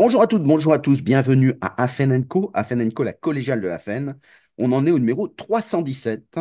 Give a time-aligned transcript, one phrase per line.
[0.00, 4.18] Bonjour à toutes, bonjour à tous, bienvenue à Afen Co, Afen la collégiale de l'Afen.
[4.56, 6.38] On en est au numéro 317.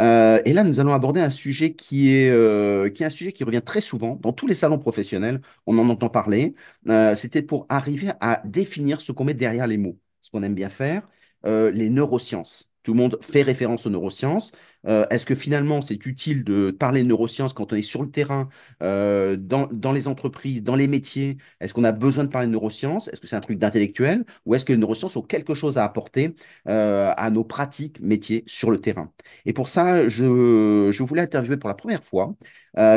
[0.00, 3.32] Euh, et là, nous allons aborder un sujet qui est, euh, qui est un sujet
[3.32, 5.40] qui revient très souvent dans tous les salons professionnels.
[5.66, 6.56] On en entend parler.
[6.88, 10.56] Euh, C'était pour arriver à définir ce qu'on met derrière les mots, ce qu'on aime
[10.56, 11.08] bien faire,
[11.46, 12.72] euh, les neurosciences.
[12.82, 14.50] Tout le monde fait référence aux neurosciences.
[14.86, 18.10] Euh, Est-ce que finalement, c'est utile de parler de neurosciences quand on est sur le
[18.10, 18.48] terrain,
[18.82, 21.36] euh, dans, les entreprises, dans les métiers?
[21.60, 23.08] Est-ce qu'on a besoin de parler de neurosciences?
[23.08, 24.24] Est-ce que c'est un truc d'intellectuel?
[24.44, 26.34] Ou est-ce que les neurosciences ont quelque chose à apporter
[26.68, 29.12] euh, à nos pratiques métiers sur le terrain?
[29.44, 32.34] Et pour ça, je, voulais interviewer pour la première fois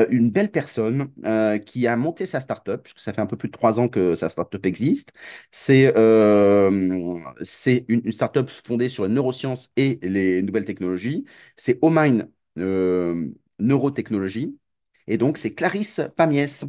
[0.09, 1.09] une belle personne
[1.65, 4.13] qui a monté sa startup, puisque ça fait un peu plus de trois ans que
[4.15, 5.13] sa startup existe.
[5.51, 5.93] C'est
[7.87, 11.23] une startup fondée sur les neurosciences et les nouvelles technologies.
[11.55, 13.29] C'est Omine euh,
[13.59, 14.57] Neurotechnologie.
[15.07, 16.65] Et donc, c'est Clarisse Pamiès.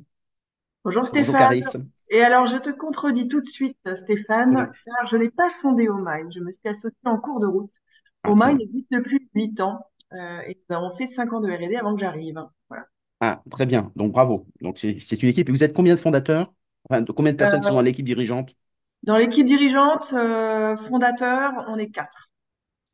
[0.85, 1.37] Bonjour Bonjour Stéphane.
[1.37, 1.77] Clarisse.
[2.11, 6.33] Et alors, je te contredis tout de suite, Stéphane, car je n'ai pas fondé Omine.
[6.33, 7.75] Je me suis associée en cours de route.
[8.23, 11.77] Ah, Omine existe depuis 8 ans euh, et nous avons fait 5 ans de R&D
[11.77, 12.43] avant que j'arrive.
[12.69, 12.87] Voilà.
[13.21, 13.93] Ah, très bien.
[13.97, 14.47] Donc, bravo.
[14.61, 15.49] Donc, c'est c'est une équipe.
[15.49, 16.53] Et vous êtes combien de fondateurs?
[16.89, 18.55] Enfin, combien de personnes qui sont Euh, dans l'équipe dirigeante?
[19.03, 22.31] dans l'équipe dirigeante, euh, fondateur, on est quatre.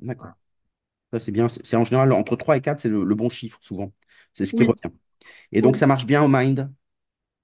[0.00, 0.36] D'accord.
[1.12, 1.48] Ça, c'est bien.
[1.48, 3.92] C'est en général entre 3 et 4, c'est le, le bon chiffre, souvent.
[4.32, 4.94] C'est ce qui Oui, revient.
[5.52, 5.78] Et donc, oui.
[5.78, 6.72] ça marche bien au Mind?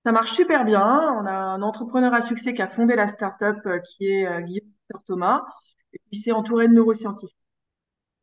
[0.04, 0.82] Ça marche super bien.
[1.20, 4.40] On a un entrepreneur à succès qui a fondé la startup euh, qui est euh,
[4.40, 4.68] Guillaume
[5.06, 5.44] Thomas.
[5.92, 7.36] Et puis, c'est entouré de neuroscientifiques.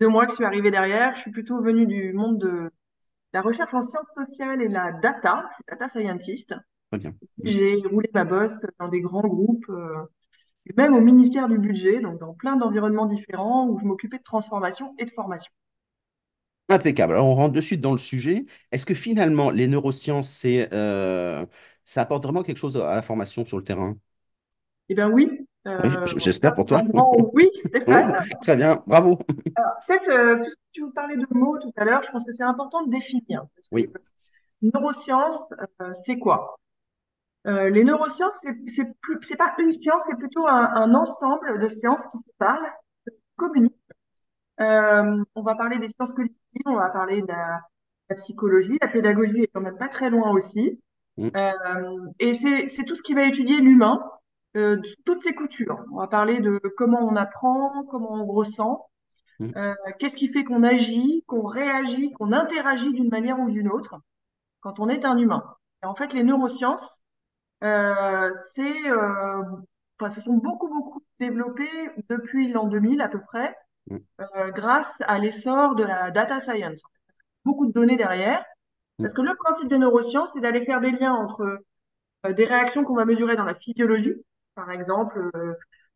[0.01, 2.71] De moi qui suis arrivée derrière, je suis plutôt venue du monde de
[3.33, 6.53] la recherche en sciences sociales et la data, je suis data scientist.
[6.91, 7.19] Très bien.
[7.43, 10.05] J'ai roulé ma bosse dans des grands groupes, euh,
[10.69, 14.23] et même au ministère du budget, donc dans plein d'environnements différents où je m'occupais de
[14.23, 15.51] transformation et de formation.
[16.71, 17.13] Impeccable.
[17.13, 18.43] Alors, on rentre de suite dans le sujet.
[18.71, 21.43] Est-ce que finalement, les neurosciences, c'est, euh,
[21.83, 23.97] ça apporte vraiment quelque chose à la formation sur le terrain?
[24.89, 25.29] Eh bien oui,
[25.83, 26.81] Oui, euh, j- j'espère pour toi.
[26.81, 28.13] un grand oui, Stéphane.
[28.41, 28.83] très bien.
[28.87, 29.19] Bravo.
[29.87, 32.43] Peut-être, euh, puisque tu vous parlais de mots tout à l'heure, je pense que c'est
[32.43, 33.45] important de définir.
[33.55, 33.89] Parce que Oui.
[34.61, 36.57] neurosciences, euh, c'est quoi?
[37.47, 38.85] Euh, les neurosciences, c'est
[39.23, 42.69] c'est pas une science, c'est plutôt un, un ensemble de sciences qui se parlent,
[43.37, 43.75] communiquent
[44.61, 47.61] Euh, on va parler des sciences cognitives, on va parler de la,
[48.09, 50.81] la psychologie, la pédagogie est quand même pas très loin aussi.
[51.17, 54.03] Mm, Euh, et c'est tout ce qui va étudier l'humain,
[54.57, 55.85] euh, toutes ses coutures.
[55.93, 58.87] On va parler de comment on apprend, comment on ressent,
[59.39, 63.69] mm, euh, qu'est-ce qui fait qu'on agit, qu'on réagit, qu'on interagit d'une manière ou d'une
[63.69, 63.95] autre
[64.61, 65.43] quand on est un humain.
[65.83, 66.99] Et en fait, les neurosciences,
[67.61, 69.43] c'est, euh,
[69.99, 73.55] enfin, se sont beaucoup, beaucoup développées depuis l'an 2000 à peu près
[73.87, 76.81] mm, euh, grâce à l'essor de la data science.
[77.45, 78.43] Beaucoup de données derrière,
[78.99, 81.61] mm, parce que le principe des neurosciences, c'est d'aller faire des liens entre
[82.25, 84.15] euh, des réactions qu'on va mesurer dans la physiologie,
[84.55, 85.53] par exemple euh,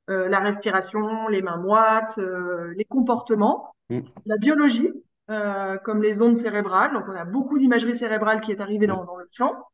[0.09, 4.89] euh, la respiration, les mains moites, euh, les comportements, mm, la biologie,
[5.29, 6.93] euh, comme les ondes cérébrales.
[6.93, 9.72] Donc on a beaucoup d'imagerie cérébrale qui est arrivée dans, dans le champ euh,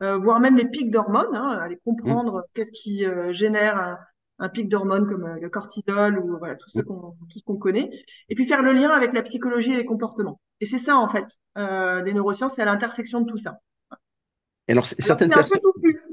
[0.00, 3.98] voire même les pics d'hormones, hein, aller comprendre qu'est-ce qui euh, génère un,
[4.38, 7.56] un pic d'hormones comme euh, le cortisol ou voilà, tout ce qu'on tout ce qu'on
[7.56, 7.90] connaît,
[8.28, 10.40] et puis faire le lien avec la psychologie et les comportements.
[10.60, 11.26] Et c'est ça en fait,
[11.56, 13.58] euh, les neurosciences, c'est à l'intersection de tout ça.
[14.68, 15.60] Et alors, certaines c'est un peu personnes,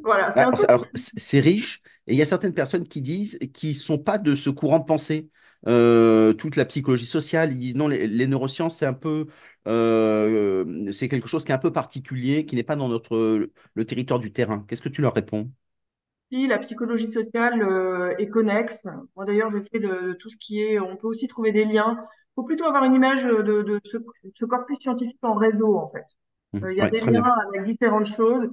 [0.04, 0.86] voilà, c'est alors,
[1.34, 4.50] riche, et il y a certaines personnes qui disent qu'ils ne sont pas de ce
[4.50, 5.30] courant de pensée.
[5.68, 9.28] Euh, toute la psychologie sociale, ils disent non, les, les neurosciences, c'est un peu,
[9.68, 13.86] euh, c'est quelque chose qui est un peu particulier, qui n'est pas dans notre, le
[13.86, 14.66] territoire du terrain.
[14.68, 15.52] Qu'est-ce que tu leur réponds?
[16.32, 18.78] Si la psychologie sociale euh, est connexe,
[19.16, 21.98] moi d'ailleurs fait de, de tout ce qui est, on peut aussi trouver des liens.
[22.00, 23.98] Il faut plutôt avoir une image de, de ce,
[24.34, 26.06] ce corpus scientifique en réseau en fait.
[26.54, 26.62] Mm.
[26.64, 27.32] Euh, Il y a Ouais, des liens bien.
[27.50, 28.50] avec différentes choses.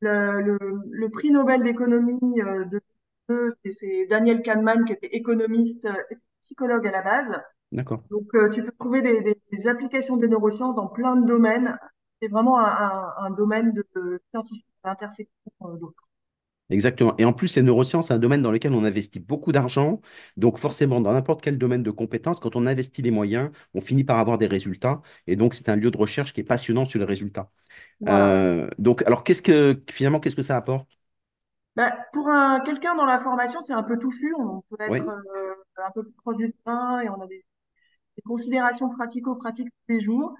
[0.00, 0.58] Le, le,
[0.90, 2.80] le prix Nobel d'économie euh, de
[3.64, 5.88] c'est c'est Daniel Kahneman qui était économiste
[6.44, 7.32] psychologue à la base.
[7.72, 8.04] D'accord.
[8.10, 11.76] Donc euh, tu peux trouver des, des, des applications des neurosciences dans plein de domaines.
[12.22, 16.02] C'est vraiment un, un, un domaine de, de scientifique à l'intersection euh, d'autres.
[16.70, 17.14] Exactement.
[17.18, 20.00] Et en plus, les neurosciences, c'est un domaine dans lequel on investit beaucoup d'argent.
[20.38, 24.02] Donc, forcément, dans n'importe quel domaine de compétences, quand on investit les moyens, on finit
[24.02, 25.02] par avoir des résultats.
[25.26, 27.50] Et donc, c'est un lieu de recherche qui est passionnant sur les résultats.
[28.00, 28.38] Voilà.
[28.64, 30.88] Euh, donc, alors, qu'est-ce que, finalement, qu'est-ce que ça apporte?
[31.76, 34.34] Bah, pour un, quelqu'un dans la formation, c'est un peu touffu.
[34.38, 35.08] On peut être Oui.
[35.08, 37.44] euh, un peu plus proche du terrain et on a des,
[38.16, 40.34] des considérations pratico-pratiques tous les jours.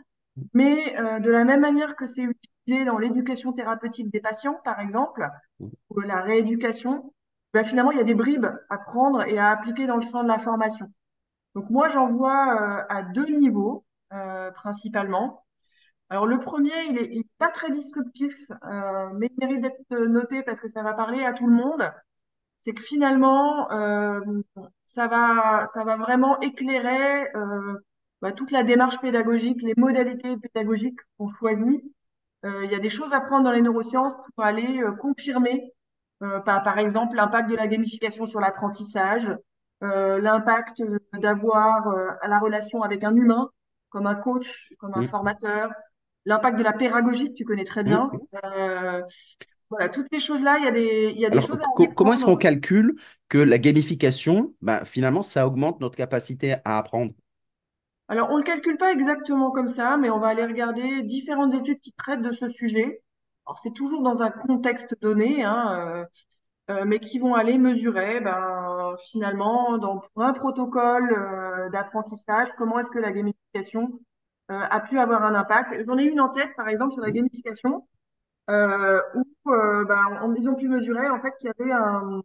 [0.54, 4.80] Mais euh, de la même manière que c'est utilisé dans l'éducation thérapeutique des patients, par
[4.80, 5.28] exemple,
[5.90, 7.12] ou la rééducation,
[7.54, 10.22] bah, finalement, il y a des bribes à prendre et à appliquer dans le champ
[10.24, 10.88] de la formation.
[11.54, 15.43] Donc moi, j'en vois euh, à deux niveaux, euh, principalement.
[16.14, 18.34] Alors le premier, il est, il est pas très disruptif,
[18.64, 21.92] euh, mais il mérite d'être noté parce que ça va parler à tout le monde
[22.64, 24.20] c'est que finalement, euh,
[24.86, 27.78] ça va, ça va vraiment éclairer euh,
[28.22, 31.84] bah, toute la démarche pédagogique, les modalités pédagogiques qu'on choisit.
[32.46, 35.74] Euh, il y a des choses à prendre dans les neurosciences pour aller euh, confirmer,
[36.22, 39.30] euh, par, par exemple, l'impact de la gamification sur l'apprentissage,
[39.82, 40.82] euh, l'impact
[41.12, 43.50] d'avoir euh, la relation avec un humain,
[43.90, 45.70] comme un coach, comme un formateur,
[46.26, 48.12] l'impact de la pédagogie, que tu connais très bien.
[48.12, 48.28] mm.
[48.44, 49.02] Euh,
[49.70, 51.92] voilà, toutes ces choses-là, il y a des, il y a des Alors, choses co-
[51.92, 52.94] comment est-ce qu'on calcule
[53.28, 57.12] que la gamification, bah, finalement, ça augmente notre capacité à apprendre?
[58.08, 61.54] Alors, on ne le calcule pas exactement comme ça, mais on va aller regarder différentes
[61.54, 63.02] études qui traitent de ce sujet.
[63.46, 66.04] Alors, c'est toujours dans un contexte donné, hein,
[66.70, 72.48] euh, euh, mais qui vont aller mesurer, ben, finalement, dans, pour un protocole euh, d'apprentissage,
[72.58, 74.00] comment est-ce que la gamification
[74.48, 75.74] a pu avoir un impact.
[75.86, 77.86] J'en ai une en tête, par exemple, sur la gamification,
[78.50, 82.22] euh, où euh, ben, on- ils ont pu mesurer en fait qu'il y avait un,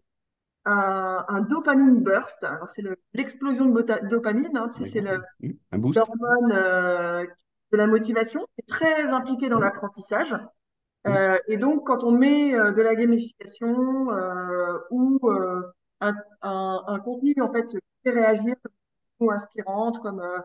[0.66, 2.44] un, un dopamine burst.
[2.46, 5.02] Alors, c'est le- l'explosion de dopamine, hein, c'est
[5.96, 7.26] l'hormone euh,
[7.72, 10.36] de la motivation, qui est très impliquée dans l'apprentissage.
[11.08, 15.64] Euh, et donc, quand on met euh, de la gamification euh, ou euh,
[16.02, 16.14] un,
[16.44, 18.56] un, un contenu en fait qui fait réagir
[19.20, 20.40] ou inspirante comme euh,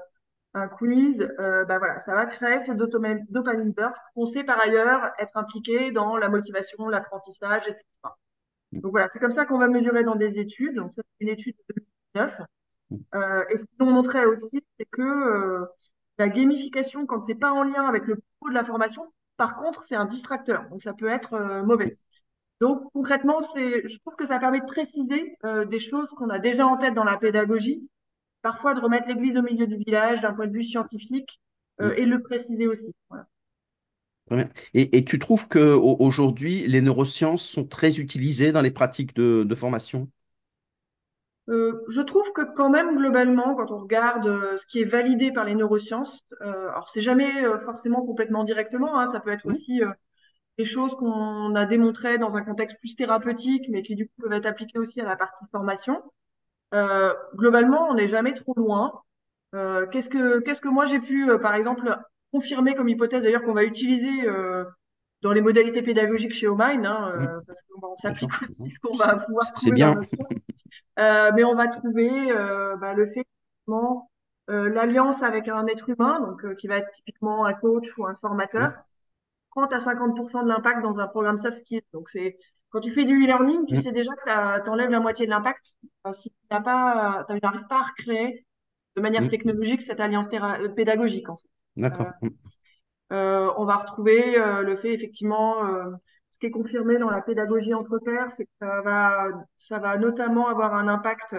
[0.55, 5.13] un quiz, euh, bah voilà, ça va créer ce dopamine, burst qu'on sait par ailleurs
[5.19, 8.17] être impliqué dans la motivation, l'apprentissage, etc.
[8.73, 10.77] Donc voilà, c'est comme ça qu'on va mesurer dans des études.
[10.77, 11.75] Donc c'est une étude de
[12.15, 12.41] 2009.
[12.91, 15.67] mm, Euh, et ce qu'on montrait aussi, c'est que euh,
[16.19, 19.83] la gamification, quand c'est pas en lien avec le propos de la formation, par contre,
[19.83, 20.69] c'est un distracteur.
[20.71, 21.99] Donc, ça peut être euh, mauvais.
[22.61, 26.39] Donc, concrètement, c'est, je trouve que ça permet de préciser euh, des choses qu'on a
[26.39, 27.89] déjà en tête dans la pédagogie,
[28.45, 31.41] parfois de remettre l'église au milieu du village d'un point de vue scientifique
[31.81, 32.95] euh, et le préciser aussi.
[33.09, 33.27] Voilà.
[34.27, 34.49] Très bien.
[34.75, 39.55] Et, et tu trouves qu'aujourd'hui, les neurosciences sont très utilisées dans les pratiques de, de
[39.55, 40.09] formation?
[41.49, 45.33] Euh, je trouve que quand même, globalement, quand on regarde euh, ce qui est validé
[45.33, 47.31] par les neurosciences, euh, alors c'est jamais
[47.65, 49.81] forcément complètement directement, hein, ça peut être aussi
[50.57, 54.33] des choses qu'on a démontrées dans un contexte plus thérapeutique, mais qui du coup peuvent
[54.33, 56.01] être appliquées aussi à la partie formation.
[56.73, 59.03] Euh, globalement, on n'est jamais trop loin.
[59.55, 61.97] Euh, qu'est-ce que qu'est-ce que moi j'ai pu, euh, par exemple,
[62.33, 64.65] confirmer comme hypothèse d'ailleurs qu'on va utiliser euh,
[65.23, 69.17] dans les modalités pédagogiques chez Omine, hein, euh, parce qu'on s'applique aussi ce qu'on va
[69.17, 69.95] pouvoir trouver dans bien.
[70.03, 70.29] champ.
[70.99, 73.27] Euh, mais on va trouver euh, bah, le fait
[74.51, 78.07] euh, l'alliance avec un être humain, donc euh, qui va être typiquement un coach ou
[78.07, 78.73] un formateur,
[79.51, 81.83] 30 à 50% de l'impact dans un programme soft skills.
[81.93, 82.37] Donc, c'est
[82.75, 85.31] quand tu fais du e-learning, tu mm, sais déjà que tu enlèves la moitié de
[85.31, 85.77] l'impact.
[86.03, 88.45] Enfin, si tu pas, n'arrives pas à recréer
[88.97, 89.29] de manière mm.
[89.29, 91.47] technologique cette alliance euh, pédagogique, en fait.
[91.79, 92.09] Euh, D'accord.
[92.21, 92.29] Mm,
[93.13, 95.93] euh, on va retrouver euh, le fait, effectivement, euh,
[96.31, 99.97] ce qui est confirmé dans la pédagogie entre pairs, c'est que ça va, ça va
[99.97, 101.37] notamment avoir un impact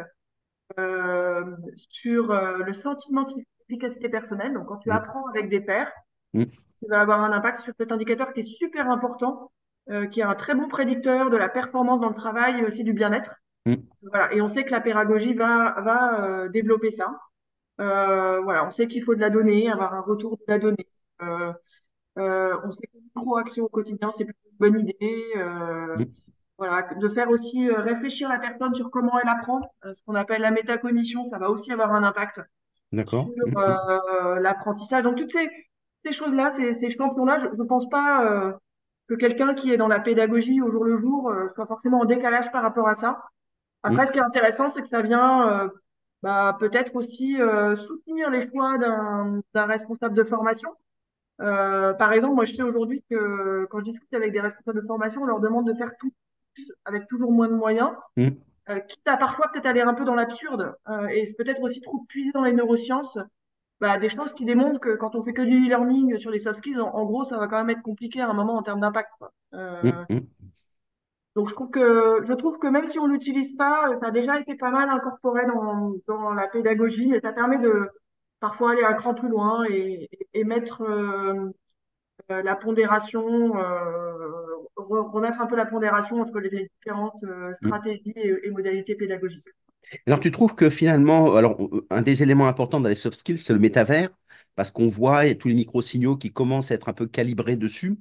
[0.79, 1.43] euh,
[1.75, 4.53] sur euh, le sentiment d'efficacité personnelle.
[4.53, 5.91] Donc, quand tu mm, apprends avec des pairs,
[6.33, 6.45] mm,
[6.79, 9.51] ça va avoir un impact sur cet indicateur qui est super important,
[9.89, 12.83] euh, qui est un très bon prédicteur de la performance dans le travail et aussi
[12.83, 13.35] du bien-être.
[13.65, 14.33] mm, Voilà.
[14.33, 17.19] Et on sait que la pédagogie va, va euh, développer ça.
[17.79, 18.65] Euh, voilà.
[18.65, 20.87] On sait qu'il faut de la donnée, avoir un retour de la donnée.
[21.19, 25.23] On sait que micro-action au quotidien, c'est plutôt une bonne idée.
[25.35, 26.05] Mm.
[26.57, 26.81] voilà.
[26.95, 29.61] De faire aussi réfléchir la personne sur comment elle apprend.
[29.83, 32.43] Ce qu'on appelle la métacognition, ça va aussi avoir un impact sur
[32.91, 33.27] D'accord.
[33.27, 35.03] Mm, l'apprentissage.
[35.03, 35.47] Donc toutes ces,
[36.05, 38.57] ces choses-là, ces, ces champions-là, je ne pense pas
[39.07, 42.05] que quelqu'un qui est dans la pédagogie au jour le jour euh, soit forcément en
[42.05, 43.23] décalage par rapport à ça.
[43.83, 45.69] Après, ce qui est intéressant, c'est que ça vient euh,
[46.23, 50.71] bah, peut-être aussi euh, soutenir les choix d'un d'un responsable de formation.
[51.41, 54.87] Euh, par exemple, moi, je sais aujourd'hui que quand je discute avec des responsables de
[54.87, 56.11] formation, on leur demande de faire tout
[56.85, 58.29] avec toujours moins de moyens mm,
[58.69, 62.05] euh, quitte à parfois peut-être aller un peu dans l'absurde euh, et peut-être aussi trop
[62.07, 63.17] puiser dans les neurosciences,
[63.79, 66.59] bah, des choses qui démontrent que quand on fait que du e-learning sur les soft
[66.59, 68.79] skills, en, en gros, ça va quand même être compliqué à un moment en termes
[68.79, 69.11] d'impact.
[69.53, 70.19] Euh, mm,
[71.35, 74.11] donc je trouve que je trouve que même si on l'utilise pas, euh, ça a
[74.11, 77.89] déjà été pas mal incorporé dans, dans la pédagogie et ça permet de
[78.39, 81.51] parfois aller un cran plus loin et, et, et mettre euh,
[82.29, 84.13] la pondération, euh,
[84.77, 87.73] re- remettre un peu la pondération entre les différentes euh, mm.
[87.73, 89.47] stratégies et, et modalités pédagogiques.
[90.07, 91.57] Alors, tu trouves que finalement, alors,
[91.89, 94.09] un des éléments importants dans les soft skills, c'est le métavers,
[94.55, 97.97] parce qu'on voit et tous les micro-signaux qui commencent à être un peu calibrés dessus.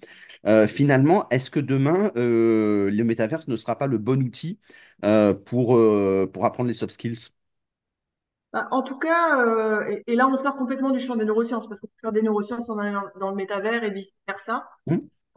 [0.47, 4.59] Euh, finalement, est-ce que demain, euh, le métavers ne sera pas le bon outil
[5.05, 5.79] euh, pour,
[6.33, 7.31] pour apprendre les soft skills?
[8.53, 11.67] Bah, en tout cas, euh, et, et là on sort complètement du champ des neurosciences,
[11.67, 14.69] parce qu'on peut faire des neurosciences en allant dans le métavers et vice-versa.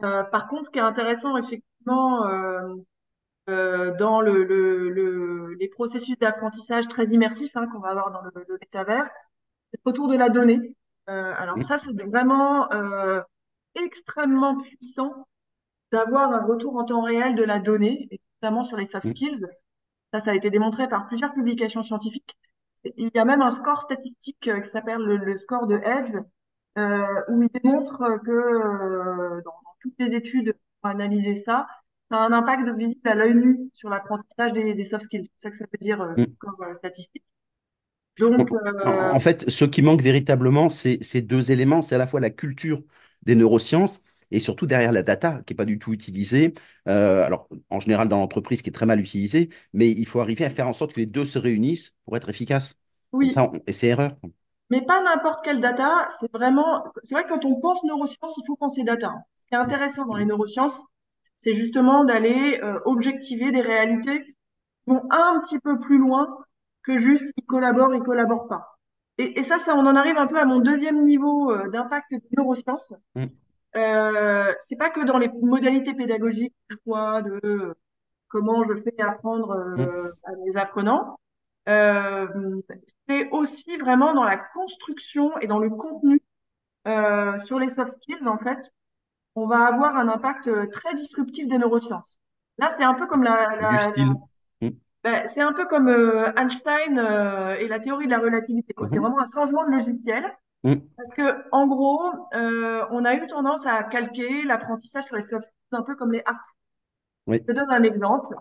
[0.04, 2.74] Euh, par contre, ce qui est intéressant, effectivement, euh,
[3.48, 8.30] dans le, le, le- les processus d'apprentissage très immersifs hein, qu'on va avoir dans le,
[8.48, 9.08] le métavers,
[9.72, 10.76] c'est autour de la donnée.
[11.10, 13.20] Euh, alors Mm, ça, c'est vraiment euh,
[13.76, 15.28] extrêmement puissant
[15.92, 19.10] d'avoir un retour en temps réel de la donnée, et notamment sur les soft mm,
[19.10, 19.46] skills.
[20.12, 22.36] Ça, ça a été démontré par plusieurs publications scientifiques.
[22.96, 26.14] Il y a même un score statistique euh, qui s'appelle le, le score de Edge,
[26.78, 31.66] euh, où il démontre que euh, dans, dans toutes les études pour analyser ça,
[32.10, 35.28] ça a un impact visible à l'œil nu sur l'apprentissage des, des soft skills.
[35.36, 36.38] C'est ça que ça veut dire euh, mm.
[36.38, 37.24] score euh, statistique.
[38.36, 38.50] En Donc,
[38.84, 41.82] en- euh, en fait, ce qui manque véritablement, c'est ces deux éléments.
[41.82, 42.82] C'est à la fois la culture
[43.22, 44.00] des neurosciences
[44.30, 46.52] et surtout derrière la data, qui n'est pas du tout utilisée.
[46.88, 50.44] Euh, alors, en général, dans l'entreprise, qui est très mal utilisée, mais il faut arriver
[50.44, 52.74] à faire en sorte que les deux se réunissent pour être efficaces.
[53.20, 54.16] Comme oui, ça, on- et c'est erreur.
[54.70, 56.08] mais pas n'importe quelle data.
[56.20, 59.14] C'est vraiment, c'est vrai que quand on pense neurosciences, il faut penser data.
[59.36, 60.78] Ce qui est intéressant dans les mm, neurosciences,
[61.38, 64.36] c'est justement d'aller euh, objectiver des réalités qui
[64.88, 66.38] vont un petit peu plus loin
[66.84, 68.78] que juste ils collaborent, ils collaborent pas.
[69.18, 72.10] Et, et ça, ça, on en arrive un peu à mon deuxième niveau euh, d'impact
[72.12, 72.92] des neurosciences.
[73.14, 73.28] mm,
[73.76, 77.74] Euh, c'est pas que dans les modalités pédagogiques, le choix de euh,
[78.28, 81.18] comment je fais apprendre mm, euh, à mes apprenants.
[81.68, 82.28] Euh,
[83.08, 86.20] c'est aussi vraiment dans la construction et dans le contenu
[86.88, 88.72] euh, sur les soft skills, en fait,
[89.38, 92.18] on va avoir un impact euh, très disruptif des neurosciences.
[92.58, 93.90] Là, c'est un peu comme la.
[94.60, 94.70] Mm,
[95.04, 98.74] ben, c'est un peu comme euh, Einstein euh, et la théorie de la relativité.
[98.76, 100.24] C'est mhm, vraiment un changement de logiciel
[100.64, 102.02] mm, parce que, en gros,
[102.34, 106.12] euh, on a eu tendance à calquer l'apprentissage sur les soft skills un peu comme
[106.12, 106.24] les
[107.28, 107.38] oui.
[107.40, 108.34] Je te donne un exemple.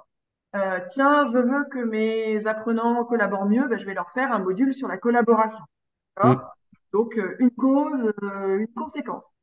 [0.87, 4.73] Tiens, je veux que mes apprenants collaborent mieux, ben, je vais leur faire un module
[4.73, 5.59] sur la collaboration.
[6.23, 6.35] Mm,
[6.93, 9.36] Donc, une cause, une conséquence.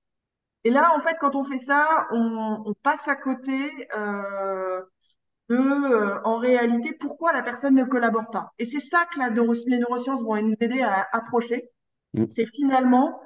[0.65, 3.53] Et là, en fait, quand on fait ça, on, on passe à côté
[3.97, 4.83] euh,
[5.51, 8.53] de, euh, en réalité, pourquoi la personne ne collabore pas.
[8.59, 11.71] Et c'est ça que la neuro- les neurosciences vont nous aider à approcher.
[12.15, 12.29] mm.
[12.29, 13.21] C'est finalement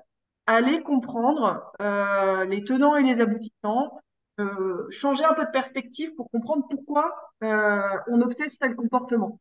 [0.47, 4.01] aller comprendre euh, les tenants et les aboutissants,
[4.41, 7.15] euh, changer un peu de perspective pour comprendre pourquoi
[7.45, 9.41] euh, on observe tel comportement.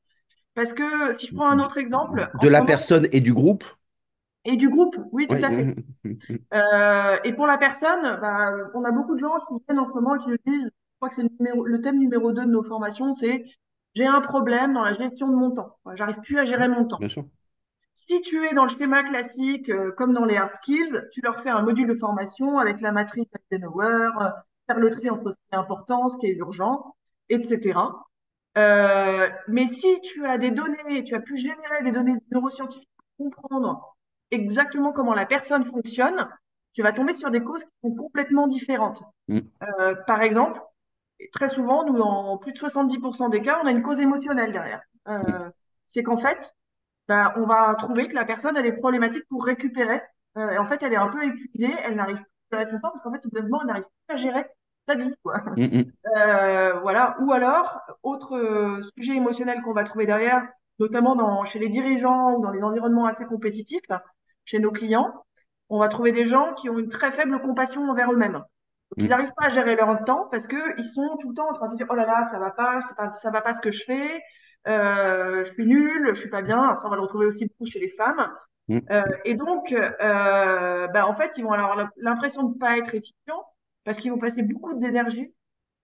[0.56, 3.64] Parce que si je prends un autre exemple, De la moment, personne et du groupe.
[4.48, 5.44] Et du groupe, oui, tout Oui.
[5.44, 5.76] à fait.
[6.54, 9.94] Euh, et pour la personne, bah, on a beaucoup de gens qui viennent en ce
[9.94, 12.64] moment et qui nous disent, je crois que c'est le, thème numéro 2 de nos
[12.64, 13.44] formations, c'est
[13.94, 15.76] j'ai un problème dans la gestion de mon temps.
[15.96, 16.98] J'arrive plus à gérer mon temps.
[16.98, 17.26] Bien sûr.
[17.94, 21.42] Si tu es dans le schéma classique, euh, comme dans les hard skills, tu leur
[21.42, 24.30] fais un module de formation avec la matrice Eisenhower, euh,
[24.68, 26.96] faire le tri entre ce qui est important, ce qui est urgent,
[27.28, 27.80] etc.
[28.58, 33.26] Euh, mais si tu as des données, tu as pu générer des données neuroscientifiques pour
[33.32, 33.97] comprendre
[34.32, 36.28] exactement comment la personne fonctionne,
[36.74, 39.02] tu vas tomber sur des causes qui sont complètement différentes.
[39.28, 39.40] Mm,
[39.80, 40.62] Euh, par exemple,
[41.32, 44.82] très souvent, nous, dans plus de 70% des cas, on a une cause émotionnelle derrière.
[45.08, 45.50] Euh,
[45.88, 46.54] c'est qu'en fait,
[47.08, 50.02] bah, on va trouver que la personne a des problématiques pour récupérer.
[50.38, 52.18] Euh, et en fait, elle est un peu épuisée, elle n'arrive
[52.50, 54.46] plus à gérer son temps parce qu'en fait, tout simplement, elle n'arrive plus à gérer
[54.88, 55.42] sa vie, quoi.
[55.58, 55.92] mm, mm.
[56.82, 57.18] Voilà.
[57.22, 60.48] Ou alors, autre sujet émotionnel qu'on va trouver derrière,
[60.80, 63.82] notamment dans, chez les dirigeants ou dans les environnements assez compétitifs,
[64.48, 65.14] chez nos clients,
[65.70, 68.34] on va trouver des gens qui ont une très faible compassion envers eux-mêmes.
[68.34, 69.10] Donc, ils mm.
[69.10, 71.68] n'arrivent pas à gérer leur temps parce que ils sont tout le temps en train
[71.68, 73.72] de dire, oh là là, ça va pas, c'est pas, ça va pas ce que
[73.72, 74.22] je fais,
[74.68, 76.64] euh, je suis nulle, je suis pas bien.
[76.64, 78.32] Alors, ça, on va le retrouver aussi beaucoup chez les femmes.
[78.70, 78.80] Mm.
[78.90, 82.96] Euh, et donc, euh, bah, en fait, ils vont avoir l'impression de ne pas être
[82.96, 83.44] efficients
[83.84, 85.34] parce qu'ils vont passer beaucoup d'énergie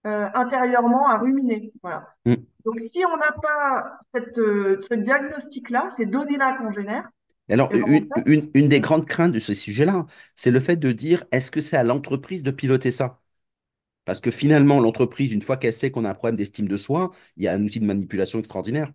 [0.05, 1.74] intérieurement à ruminer.
[1.82, 2.08] Voilà.
[2.25, 2.36] Mm.
[2.65, 7.10] Donc, si on n'a pas cette, ce diagnostic-là, ces données-là qu'on génère,
[7.50, 10.91] Alors, une, fait, une, une des grandes craintes de ce sujet-là, c'est le fait de
[10.91, 13.21] dire, est-ce que c'est à l'entreprise de piloter ça?
[14.05, 17.12] Parce que finalement, l'entreprise, une fois qu'elle sait qu'on a un problème d'estime de soi,
[17.38, 18.93] il y a un outil de manipulation extraordinaire.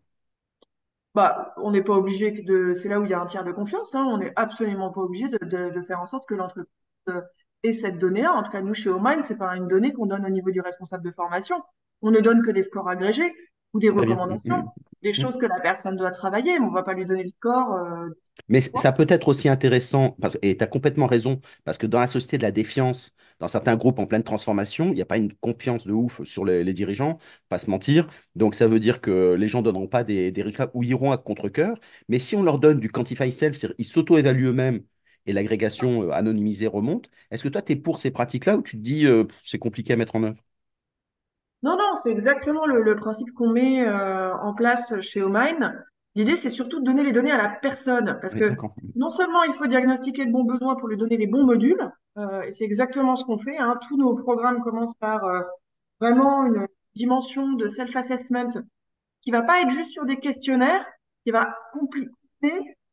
[1.14, 2.74] bah, on n'est pas obligé de.
[2.74, 3.94] C'est là où il y a un tiers de confiance.
[3.94, 6.68] Hein, on n'est absolument pas obligé de, de, de faire en sorte que l'entreprise
[7.08, 7.20] euh,
[7.62, 8.32] ait cette donnée-là.
[8.34, 10.60] En tout cas, nous, chez Omind, c'est pas une donnée qu'on donne au niveau du
[10.60, 11.62] responsable de formation.
[12.02, 13.32] On ne donne que des scores agrégés
[13.74, 14.70] ou des recommandations, Mm,
[15.02, 17.74] des choses que la personne doit travailler, mais on va pas lui donner le score.
[17.74, 18.08] euh,
[18.48, 22.00] Mais ça peut être aussi intéressant, parce, et tu as complètement raison, parce que dans
[22.00, 25.16] la société de la défiance, dans certains groupes en pleine transformation, il n'y a pas
[25.18, 28.08] une confiance de ouf sur les, les dirigeants, pas se mentir.
[28.36, 31.12] Donc ça veut dire que les gens ne donneront pas des, des résultats ou iront
[31.12, 31.76] à contre-cœur.
[32.08, 34.82] Mais si on leur donne du quantify self, c'est-à-dire ils s'auto-évaluent eux-mêmes
[35.26, 38.76] et l'agrégation euh, anonymisée remonte, est-ce que toi, tu es pour ces pratiques-là ou tu
[38.76, 40.42] te dis euh, c'est compliqué à mettre en œuvre?
[41.62, 45.84] Non, non, c'est exactement le, le principe qu'on met euh, en place chez Omine.
[46.14, 48.50] L'idée, c'est surtout de donner les données à la personne, parce Oui, que
[48.96, 52.42] non seulement il faut diagnostiquer le bon besoin pour lui donner les bons modules, euh,
[52.42, 53.78] et c'est exactement ce qu'on fait, hein.
[53.86, 55.42] Tous nos programmes commencent par euh,
[56.00, 58.62] vraiment une dimension de self-assessment
[59.22, 60.84] qui va pas être juste sur des questionnaires,
[61.24, 62.14] qui va compliquer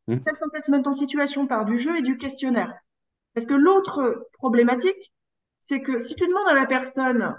[0.07, 0.17] Mm.
[0.24, 2.74] self-assessment en situation par du jeu et du questionnaire.
[3.34, 5.12] Parce que l'autre problématique,
[5.60, 7.36] c'est que si tu demandes à la personne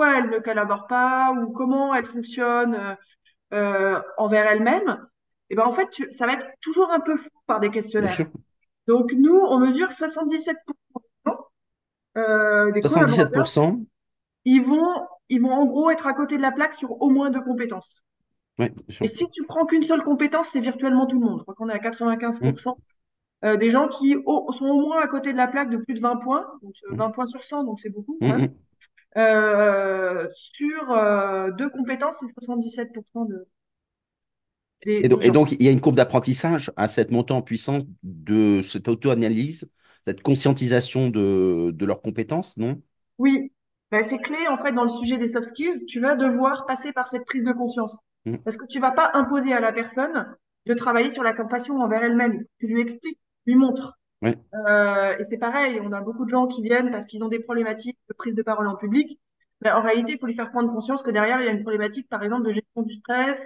[0.00, 2.94] pourquoi elle ne collabore pas ou comment elle fonctionne euh,
[3.52, 5.06] euh, envers elle-même,
[5.50, 8.16] et ben en fait, tu- ça va être toujours un peu fou par des questionnaires.
[8.86, 10.54] Donc nous, on mesure 77%
[12.16, 13.84] euh, des collaborateurs, 77%.
[14.46, 17.30] ils vont, ils vont en gros être à côté de la plaque sur au moins
[17.30, 18.02] deux compétences.
[18.58, 18.72] Ouais.
[19.00, 21.38] Et si tu prends qu'une seule compétence, c'est virtuellement tout le monde.
[21.38, 21.80] Je crois qu'on est à Mm.
[21.80, 22.76] 95%
[23.44, 25.94] euh, des gens qui au- sont au moins à côté de la plaque de plus
[25.94, 26.98] de 20 points, donc euh, Mm.
[26.98, 28.50] 20 points sur 100, donc c'est beaucoup Mm, quand même.
[28.50, 28.54] mm.
[29.16, 33.46] Euh, sur euh, deux compétences, c'est 77% de,
[34.84, 37.42] des, Et donc, et donc, il y a une courbe d'apprentissage à cette montée en
[37.42, 39.70] puissance de cette auto-analyse,
[40.04, 42.80] cette conscientisation de, de leurs compétences, non?
[43.18, 43.52] Oui,
[43.90, 45.84] ben, c'est clé en fait dans le sujet des soft skills.
[45.86, 47.98] Tu vas devoir passer par cette prise de conscience.
[48.24, 48.36] Mm.
[48.38, 50.26] Parce que tu vas pas imposer à la personne
[50.66, 52.44] de travailler sur la compassion envers elle-même.
[52.58, 53.98] Tu lui expliques, lui montres.
[54.54, 57.38] Euh, et c'est pareil, on a beaucoup de gens qui viennent parce qu'ils ont des
[57.40, 59.18] problématiques de prise de parole en public.
[59.62, 61.60] Mais en réalité, il faut lui faire prendre conscience que derrière, il y a une
[61.60, 63.38] problématique, par exemple, de gestion du stress,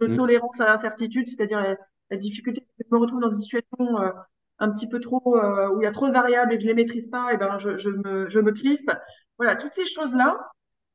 [0.00, 0.16] de Mm.
[0.16, 1.76] tolérance à l'incertitude, c'est-à-dire la,
[2.10, 4.10] la difficulté je me retrouve dans une situation euh,
[4.58, 6.68] un petit peu trop, euh, où il y a trop de variables et que je
[6.68, 8.90] les maîtrise pas, et ben je, je me, je me crispe.
[9.38, 10.38] Voilà, toutes ces choses-là,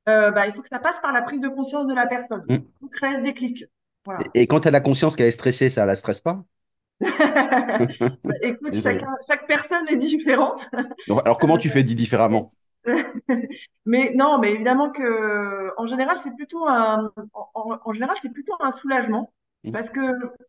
[0.10, 2.44] euh, bah, il faut que ça passe par la prise de conscience de la personne.
[2.50, 2.54] Mm.
[2.56, 3.66] Il faut créer ce déclic.
[4.06, 4.22] Voilà.
[4.34, 6.44] Et, et quand elle a conscience qu'elle est stressée, ça la stresse pas?
[8.42, 10.68] Écoute, chacun, chaque personne est différente.
[11.08, 12.54] Donc, Alors, comment tu fais dit différemment?
[13.86, 17.12] Mais non, mais évidemment que en général, c'est plutôt un
[17.54, 19.32] en, général, c'est plutôt un soulagement
[19.64, 19.72] Mm.
[19.72, 20.00] parce que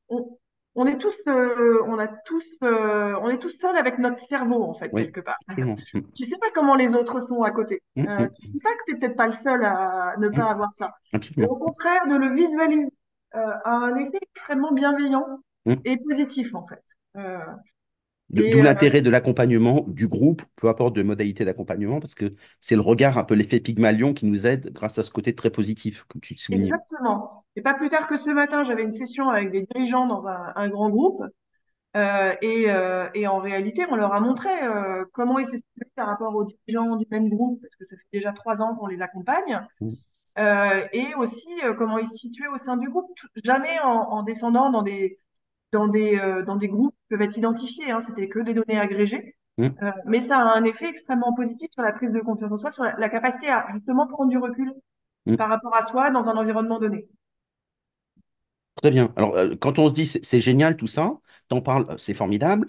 [0.09, 0.38] on,
[0.76, 4.62] on est tous euh, on a tous euh, on est tous seuls avec notre cerveau
[4.62, 5.37] en fait Oui, quelque part.
[5.49, 5.76] absolument.
[5.95, 6.00] Mm.
[6.14, 7.83] Tu sais pas comment les autres sont à côté.
[7.97, 10.45] Mm, Euh, mm, tu sais pas que t'es peut-être pas le seul à ne pas
[10.45, 10.95] avoir ça.
[11.37, 12.88] Et au contraire, de le visualiser
[13.35, 15.27] euh, a un effet extrêmement bienveillant
[15.66, 15.75] Mm.
[15.85, 16.83] et positif en fait.
[17.16, 17.38] Euh,
[18.31, 22.77] D'où euh, l'intérêt de l'accompagnement du groupe, peu importe de modalité d'accompagnement, parce que c'est
[22.77, 26.05] le regard, un peu l'effet Pygmalion qui nous aide grâce à ce côté très positif,
[26.09, 26.37] comme tu.
[26.51, 27.44] Exactement.
[27.57, 30.53] Et pas plus tard que ce matin, j'avais une session avec des dirigeants dans un,
[30.55, 31.25] un grand groupe.
[31.96, 35.90] euh, et, euh, et en réalité, on leur a montré euh, comment ils se situaient
[35.96, 38.87] par rapport aux dirigeants du même groupe, parce que ça fait déjà trois ans qu'on
[38.87, 39.61] les accompagne.
[39.81, 39.90] Mm.
[40.38, 44.23] Euh, et aussi comment ils se situaient au sein du groupe, tout- jamais en, en
[44.23, 45.18] descendant dans des,
[45.72, 47.90] dans des, euh, dans des groupes qui peuvent être identifiés.
[47.90, 49.37] Hein, c'était que des données agrégées.
[49.59, 49.80] Mm.
[49.83, 52.70] Euh, mais ça a un effet extrêmement positif sur la prise de confiance en soi,
[52.70, 54.72] sur la, la capacité à justement prendre du recul
[55.26, 55.37] Mm.
[55.37, 57.09] par rapport à soi dans un environnement donné.
[58.76, 59.12] Très bien.
[59.16, 62.66] Alors, euh, quand on se dit c'est génial tout ça, t'en parles, c'est formidable.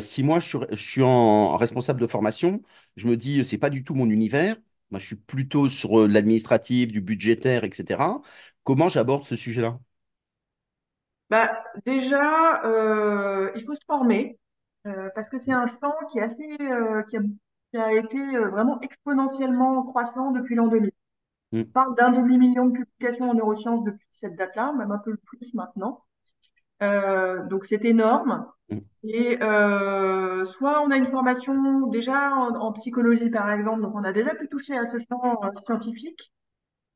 [0.00, 2.62] Si moi je suis, je suis en responsable de formation,
[2.96, 4.56] je me dis c'est pas du tout mon univers.
[4.90, 8.20] Moi, je suis plutôt sur l'administratif, du budgétaire, etc.
[8.64, 9.80] Comment j'aborde ce sujet-là?
[11.32, 11.50] Bah,
[11.86, 14.38] déjà, euh, il faut se former
[14.88, 17.22] euh, parce que c'est un champ qui est assez, euh, qui a,
[17.72, 20.92] qui a été euh, vraiment exponentiellement croissant depuis l'an 2000.
[21.52, 25.16] Mm, On parle d'un demi-million de publications en neurosciences depuis cette date-là, même un peu
[25.18, 26.04] plus maintenant.
[26.82, 28.46] Euh, donc c'est énorme.
[28.68, 33.94] mm, Et euh, soit on a une formation déjà en, en psychologie par exemple, donc
[33.96, 36.32] on a déjà pu toucher à ce champ scientifique.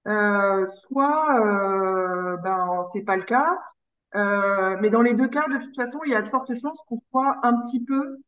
[0.08, 3.58] Euh, soit euh, ben c'est pas le cas.
[4.16, 6.78] Euh, mais dans les deux cas, de toute façon, il y a de fortes chances
[6.88, 8.18] qu'on soit un petit peu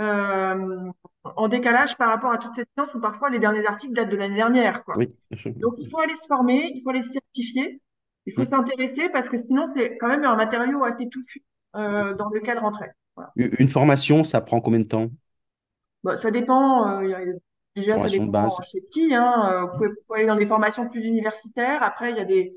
[0.00, 0.90] euh,
[1.24, 4.16] en décalage par rapport à toute cette science où parfois les derniers articles datent de
[4.16, 4.96] l'année dernière, quoi.
[4.96, 5.60] Oui, absolument.
[5.62, 7.80] Donc, il faut aller se former, il faut aller se certifier,
[8.26, 11.42] il faut s'intéresser parce que sinon, c'est quand même un matériau assez touffu
[11.76, 12.90] euh, dans lequel rentrer.
[13.16, 13.32] Voilà.
[13.36, 15.10] Une formation, ça prend combien de temps?
[16.04, 17.20] Bon, ça dépend, euh, il y a-
[17.74, 18.66] déjà, ça Formation de dépend base.
[18.70, 19.66] chez qui, hein.
[19.66, 21.82] Vous pouvez, vous pouvez aller dans des formations plus universitaires.
[21.82, 22.56] Après, il y a des,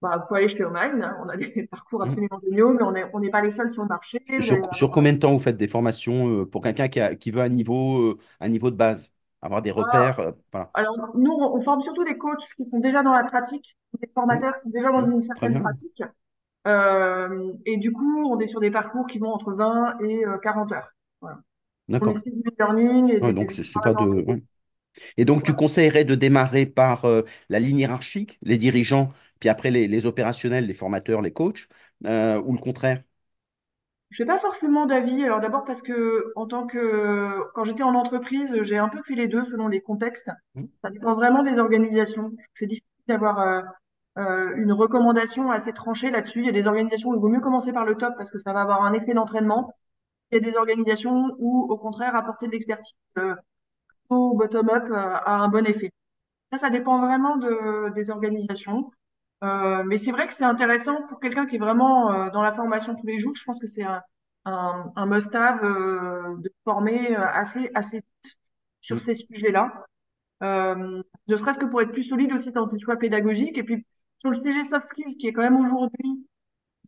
[0.00, 1.16] bah, vous pouvez aller chez Oman, hein.
[1.24, 2.08] On a des parcours mm.
[2.08, 4.20] absolument géniaux, mais on n'est pas les seuls sur le marché.
[4.40, 7.30] Sur, avoir combien de temps vous faites des formations euh, pour quelqu'un qui, a- qui
[7.30, 10.72] veut un niveau, euh, un niveau de base, avoir des Ah, repères, euh, voilà.
[10.74, 14.54] Alors, nous, on forme surtout des coachs qui sont déjà dans la pratique, des formateurs
[14.56, 16.02] qui sont déjà dans mm, une certaine pratique.
[16.66, 20.38] Euh, et du coup, on est sur des parcours qui vont entre 20 et euh,
[20.38, 20.90] 40 heures.
[21.20, 21.40] Voilà.
[21.88, 22.16] D'accord.
[22.16, 24.04] essaie du learning et Ouais, du, donc, c'est pas de.
[24.04, 24.42] ouais.
[25.16, 29.08] Et donc, tu conseillerais de démarrer par euh, la ligne hiérarchique, les dirigeants,
[29.40, 31.68] puis après les, les opérationnels, les formateurs, les coachs,
[32.06, 33.02] euh, ou le contraire?
[34.10, 35.24] Je n'ai pas forcément d'avis.
[35.24, 39.14] Alors d'abord parce que en tant que quand j'étais en entreprise, j'ai un peu fait
[39.14, 40.30] les deux selon les contextes.
[40.54, 42.32] Mm, Ça dépend vraiment des organisations.
[42.54, 43.62] C'est difficile d'avoir euh,
[44.18, 46.40] euh, une recommandation assez tranchée là-dessus.
[46.40, 48.38] Il y a des organisations où il vaut mieux commencer par le top parce que
[48.38, 49.74] ça va avoir un effet d'entraînement.
[50.32, 53.34] Il y a des organisations où, au contraire, apporter de l'expertise euh,
[54.10, 55.90] au bottom-up a un bon effet.
[56.52, 58.90] Ça, ça dépend vraiment de, des organisations.
[59.44, 62.52] Euh, mais c'est vrai que c'est intéressant pour quelqu'un qui est vraiment euh, dans la
[62.52, 63.34] formation tous les jours.
[63.36, 64.02] Je pense que c'est un,
[64.44, 68.36] un, un must-have euh, de former euh, assez, assez vite
[68.80, 69.84] sur ces sujets-là.
[70.42, 73.58] Euh, ne serait-ce que pour être plus solide aussi dans ses choix pédagogiques.
[73.58, 73.84] Et puis,
[74.18, 76.26] sur le sujet soft skills, qui est quand même aujourd'hui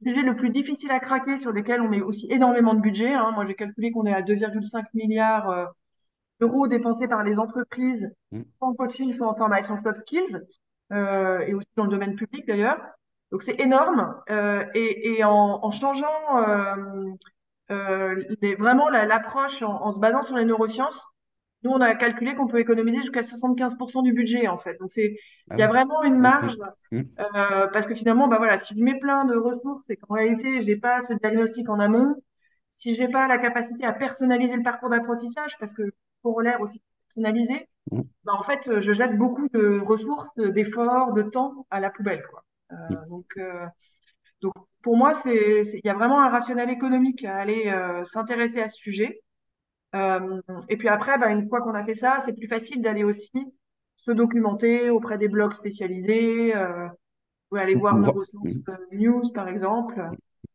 [0.02, 3.12] le sujet le plus difficile à craquer, sur lequel on met aussi énormément de budget.
[3.12, 3.32] Hein.
[3.32, 5.66] Moi, j'ai calculé qu'on est à 2,5 milliards euh,
[6.40, 8.42] d'euros dépensés par les entreprises mm.
[8.60, 10.40] en coaching, soit en formation soft skills,
[10.92, 12.78] et aussi dans le domaine public d'ailleurs.
[13.32, 14.14] Donc, c'est énorme.
[14.30, 16.08] Euh, et, et en, en changeant
[16.48, 16.74] euh,
[17.70, 20.98] euh, les- vraiment la- l'approche en, en se basant sur les neurosciences,
[21.64, 24.78] nous, on a calculé qu'on peut économiser jusqu'à 75% du budget, en fait.
[24.80, 25.16] Donc, c'est,
[25.50, 26.56] Ah il y a vraiment une Mm, marge,
[26.92, 29.96] mm, mm, euh, parce que finalement, bah voilà, si je mets plein de ressources et
[29.96, 32.16] qu'en réalité, j'ai pas ce diagnostic en amont,
[32.70, 35.82] si j'ai pas la capacité à personnaliser le parcours d'apprentissage, parce que
[36.22, 41.66] corollaire aussi personnalisé, mm, bah, en fait, je jette beaucoup de ressources, d'efforts, de temps
[41.70, 42.44] à la poubelle, quoi.
[42.72, 43.08] Euh, mm.
[43.08, 43.66] donc, euh,
[44.42, 48.68] donc, pour moi, il y a vraiment un rationnel économique à aller euh, s'intéresser à
[48.68, 49.20] ce sujet.
[49.94, 53.04] Euh, et puis après, bah, une fois qu'on a fait ça, c'est plus facile d'aller
[53.04, 53.32] aussi
[53.96, 56.88] se documenter auprès des blogs spécialisés, euh,
[57.50, 60.00] ou aller Ou- voir ou- Neurosciences mm, euh, News, par exemple.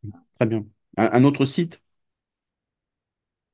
[0.04, 0.12] mm.
[0.40, 0.66] Très bien.
[0.98, 1.82] Un, un autre site?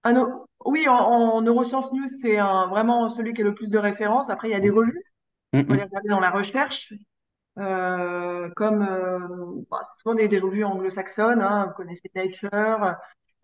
[0.04, 3.70] Un au- oui, en, en Neurosciences News, c'est un- vraiment celui qui est le plus
[3.70, 4.30] de références.
[4.30, 5.04] Après, il y a des revues.
[5.62, 6.94] On peut les regarder dans la recherche,
[7.60, 9.20] euh, comme euh,
[9.72, 11.42] bah, c'est souvent des, des revues anglo-saxonnes.
[11.42, 11.68] hein.
[11.68, 12.52] vous connaissez Nature.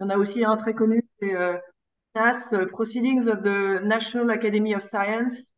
[0.02, 1.58] Il y en a aussi un très connu, c'est euh,
[2.15, 5.54] NAS, euh, Proceedings of the National Academy of Science.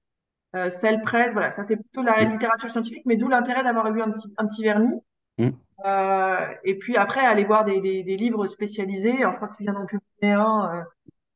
[0.55, 3.87] euh, Cell Press, voilà, ça c'est plutôt la mm, littérature scientifique, mais d'où l'intérêt d'avoir
[3.95, 4.93] eu un petit, un petit vernis.
[5.39, 5.49] Mm,
[5.85, 9.17] Euh, et puis après, aller voir des, des, des livres spécialisés.
[9.35, 10.83] Crois que tu viens d'en publier un euh,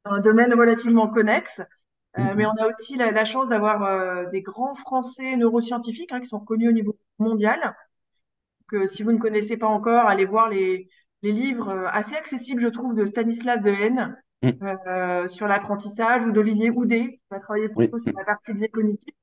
[0.06, 1.62] dans un domaine relativement connexe.
[2.20, 2.52] Euh, mais mm.
[2.54, 6.39] on a aussi la, la chance d'avoir euh, des grands Français neuroscientifiques hein, qui sont
[6.42, 7.76] connus au niveau mondial.
[8.68, 10.89] Que si vous ne connaissez pas encore, allez voir les,
[11.22, 14.50] les livres assez accessibles, je trouve, de Stanislas Dehaene mm.
[14.88, 17.88] euh, sur l'apprentissage ou d'Olivier Houdet, qui va travailler Oui.
[17.88, 18.18] plutôt sur mm.
[18.20, 19.16] la partie biais cognitif.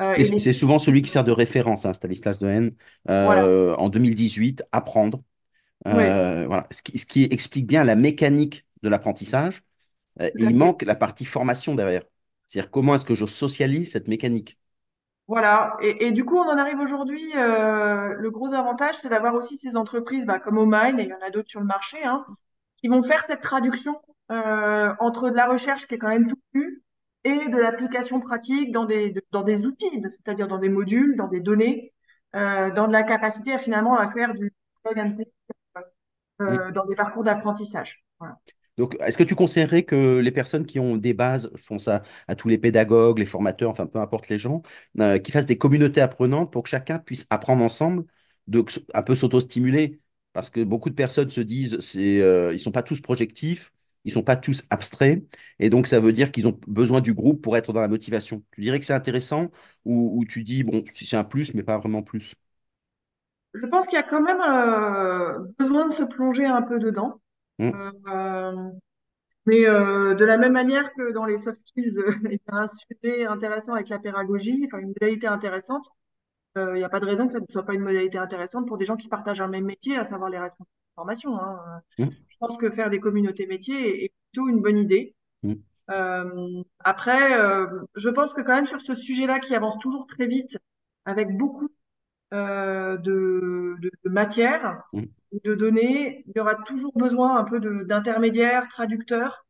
[0.00, 2.72] Euh, C'est souvent celui qui sert de référence, hein, Stanislas Dehaene,
[3.22, 5.22] voilà, euh, en 2018, Apprendre.
[5.90, 6.66] ouais, Euh, voilà.
[6.70, 9.62] Ce qui, ce qui explique bien la mécanique de l'apprentissage.
[10.20, 12.04] Et il manque la partie formation derrière.
[12.46, 14.58] C'est-à-dire comment est-ce que je socialise cette mécanique.
[15.26, 15.76] Voilà.
[15.82, 17.22] Et, et du coup, on en arrive aujourd'hui.
[17.36, 21.12] euh, le gros avantage, c'est d'avoir aussi ces entreprises bah, comme Omine, et il y
[21.14, 22.24] en a d'autres sur le marché, hein,
[22.78, 24.00] qui vont faire cette traduction
[24.32, 26.82] euh, entre de la recherche qui est quand même tout nu
[27.28, 31.28] et de l'application pratique dans des, de- dans des outils, c'est-à-dire dans des modules, dans
[31.28, 31.92] des données,
[32.36, 35.28] euh, dans de la capacité à finalement à faire du plug and play,
[36.40, 38.04] euh, dans des parcours d'apprentissage.
[38.20, 38.38] Voilà.
[38.76, 42.02] Donc, est-ce que tu conseillerais que les personnes qui ont des bases, je pense à,
[42.28, 44.62] à tous les pédagogues, les formateurs, enfin peu importe les gens,
[45.00, 48.04] euh, qui fassent des communautés apprenantes pour que chacun puisse apprendre ensemble,
[48.46, 48.64] de
[48.94, 50.00] un peu s'auto-stimuler?
[50.32, 53.72] Parce que beaucoup de personnes se disent, c'est, ils sont pas tous projectifs,
[54.04, 55.24] ils sont pas tous abstraits,
[55.58, 58.42] et donc ça veut dire qu'ils ont besoin du groupe pour être dans la motivation.
[58.52, 59.50] Tu dirais que c'est intéressant
[59.84, 62.34] ou, ou tu dis, bon, c'est un plus, mais pas vraiment plus?
[63.54, 67.20] Je pense qu'il y a quand même euh, besoin de se plonger un peu dedans.
[67.60, 68.70] Mm, Euh,
[69.46, 72.66] Mais euh, de la même manière que dans les soft skills, il y a un
[72.68, 75.86] sujet intéressant avec la pédagogie, enfin une modalité intéressante,
[76.56, 78.78] il n'y a pas de raison que ça ne soit pas une modalité intéressante pour
[78.78, 81.36] des gens qui partagent un même métier, à savoir les responsables de formation.
[81.40, 81.60] hein.
[82.00, 85.14] Euh, mm, Je pense que faire des communautés métiers est, est plutôt une bonne idée.
[85.42, 85.54] mm,
[85.90, 90.26] Euh, après, euh, je pense que quand même sur ce sujet-là qui avance toujours très
[90.26, 90.58] vite,
[91.06, 91.68] avec beaucoup
[92.34, 95.04] euh, de, de, de matière, mm.
[95.44, 99.46] de données, il y aura toujours besoin un peu d'intermédiaires, traducteurs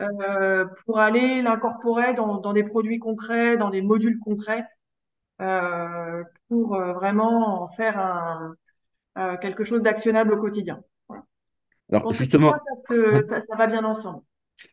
[0.00, 4.64] euh, pour aller l'incorporer dans, dans des produits concrets, dans des modules concrets, euh,
[6.48, 8.54] pour euh, vraiment en faire un,
[9.18, 10.82] euh, quelque chose d'actionnable au quotidien.
[11.08, 11.24] Voilà.
[11.90, 14.22] Alors ça, justement, ça, se, ça, ça va bien ensemble.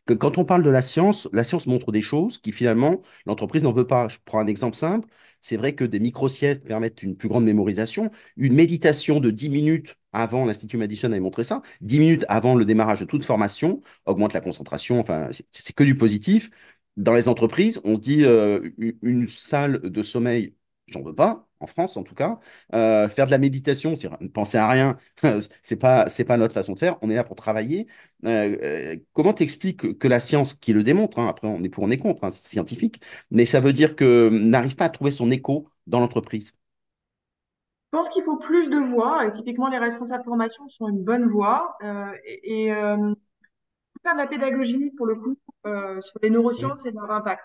[0.06, 3.62] que quand on parle de la science, la science montre des choses qui finalement l'entreprise
[3.62, 4.08] n'en veut pas.
[4.08, 5.08] Je prends un exemple simple.
[5.40, 8.10] C'est vrai que des micro-siestes permettent une plus grande mémorisation.
[8.36, 12.64] Une méditation de 10 minutes avant, l'Institut Madison avait montré ça, 10 minutes avant le
[12.64, 15.00] démarrage de toute formation augmente la concentration.
[15.00, 16.50] Enfin, c'est que du positif.
[16.96, 18.70] Dans les entreprises, on dit euh,
[19.02, 20.54] une, salle de sommeil,
[20.88, 22.38] j'en veux pas, en France en tout cas.
[22.74, 24.98] Euh, faire de la méditation, c'est ne penser à rien,
[25.62, 26.98] c'est pas, c'est pas notre façon de faire.
[27.00, 27.86] On est là pour travailler.
[28.26, 31.84] Euh, euh, comment t'expliques que, la science, qui le démontre, hein, après on est pour,
[31.84, 33.00] on est contre, hein, c'est scientifique,
[33.30, 36.52] mais ça veut dire que n'arrive pas à trouver son écho dans l'entreprise?
[37.92, 41.02] Je pense qu'il faut plus de voix, et typiquement les responsables de formation sont une
[41.02, 41.76] bonne voix.
[42.24, 42.70] Et
[44.02, 45.36] faire de la pédagogie, pour le coup,
[45.66, 47.42] euh, sur les Oui, neurosciences et leur impact.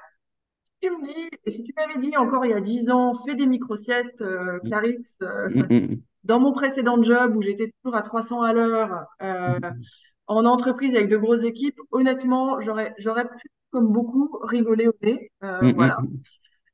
[0.82, 3.36] tu me dis, et si tu m'avais dit encore il y a 10 ans, fais
[3.36, 7.98] des micro-siestes, euh, Mm, Clarisse, euh, mm, mm, dans mon précédent job où j'étais toujours
[7.98, 9.06] à 300 à l'heure,
[9.46, 9.88] mm,
[10.28, 15.32] en entreprise avec de grosses équipes, honnêtement, j'aurais, j'aurais pu, comme beaucoup, rigoler au nez.
[15.62, 15.98] mm, mm, voilà.
[16.00, 16.24] mm,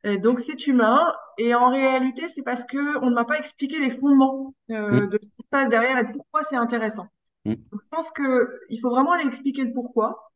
[0.05, 1.13] Et donc c'est humain.
[1.39, 5.07] Et en réalité, c'est parce que on ne m'a pas expliqué les fondements euh, mm,
[5.07, 7.07] de ce qui se passe derrière et pourquoi c'est intéressant.
[7.45, 10.31] Mm, Donc je pense que il faut vraiment aller expliquer le pourquoi.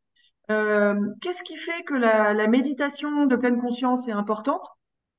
[0.52, 4.66] Euh, qu'est-ce qui fait que la, la méditation de pleine conscience est importante?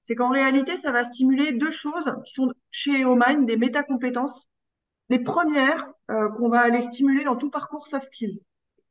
[0.04, 4.48] C'est qu'en réalité, ça va stimuler deux choses qui sont chez Omind des métacompétences.
[5.10, 8.40] Les premières euh, qu'on va aller stimuler dans tout parcours soft skills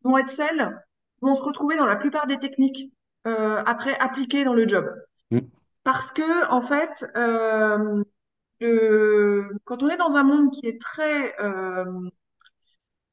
[0.03, 0.77] vont être celles
[1.21, 2.93] vont se retrouver dans la plupart des techniques
[3.27, 4.87] euh, après appliquées dans le job.
[5.31, 5.51] mm,
[5.83, 8.03] Parce que, en fait, euh,
[8.61, 11.85] le- quand on est dans un monde qui est très, euh,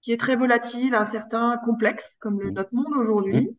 [0.04, 3.56] qui est très volatile, incertain, complexe, comme le, mm, notre monde aujourd'hui,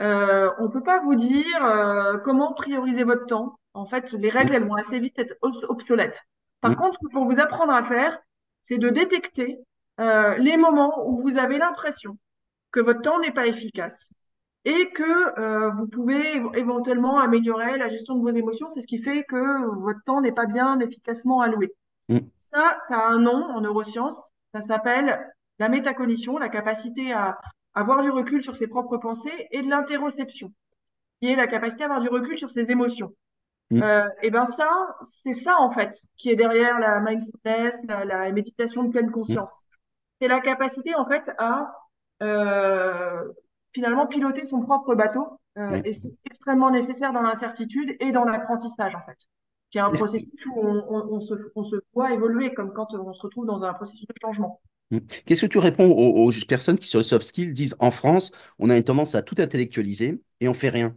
[0.00, 3.58] euh, on peut pas vous dire euh, comment prioriser votre temps.
[3.74, 6.22] En fait, les règles, mm, elles vont assez vite être obs- obsolètes.
[6.60, 8.18] Par contre, ce faut vous apprendre à faire,
[8.62, 9.58] c'est de détecter
[10.00, 12.18] euh, les moments où vous avez l'impression
[12.72, 14.12] que votre temps n'est pas efficace
[14.64, 18.68] et que euh, vous pouvez éve- éventuellement améliorer la gestion de vos émotions.
[18.70, 21.72] C'est ce qui fait que votre temps n'est pas bien efficacement alloué.
[22.08, 24.32] mm, Ça, ça a un nom en neurosciences.
[24.54, 25.20] Ça s'appelle
[25.58, 27.38] la métacognition, la capacité à
[27.74, 30.52] avoir du recul sur ses propres pensées et de l'interoception,
[31.20, 33.14] qui est la capacité à avoir du recul sur ses émotions.
[33.70, 33.82] mm.
[33.82, 34.68] Euh, et ben ça,
[35.02, 39.64] c'est ça en fait qui est derrière la mindfulness, la, la méditation de pleine conscience.
[40.20, 41.74] C'est la capacité en fait à
[42.22, 43.32] euh,
[43.72, 45.82] finalement piloter son propre bateau euh, Ouais.
[45.84, 49.18] et c'est extrêmement nécessaire dans l'incertitude et dans l'apprentissage en fait,
[49.70, 52.94] qui est un processus où on, on- on se, on se voit évoluer comme quand
[52.94, 54.60] on se retrouve dans un processus de changement.
[54.90, 54.98] Mm.
[55.26, 58.30] Qu'est-ce que tu réponds aux, aux personnes qui, sur les soft skills, disent en France,
[58.58, 60.96] on a une tendance à tout intellectualiser et on fait rien.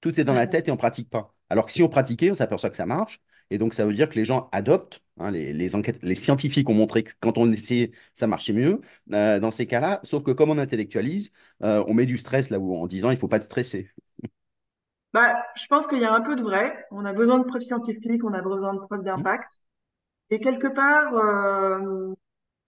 [0.00, 1.34] Tout est dans la tête et on pratique pas.
[1.50, 3.20] Alors que si on pratiquait, on s'aperçoit que ça marche.
[3.50, 5.02] Et donc, ça veut dire que les gens adoptent.
[5.18, 8.80] hein, les, les enquêtes, les scientifiques ont montré que quand on essayait, ça marchait mieux
[9.12, 10.00] euh, dans ces cas-là.
[10.04, 11.32] Sauf que comme on intellectualise,
[11.64, 13.90] euh, on met du stress là où en disant il faut pas te stresser.
[15.12, 16.86] Bah, je pense qu'il y a un peu de vrai.
[16.90, 19.52] On a besoin de preuves scientifiques, on a besoin de preuves Mm, d'impact.
[20.30, 22.14] Et quelque part, euh,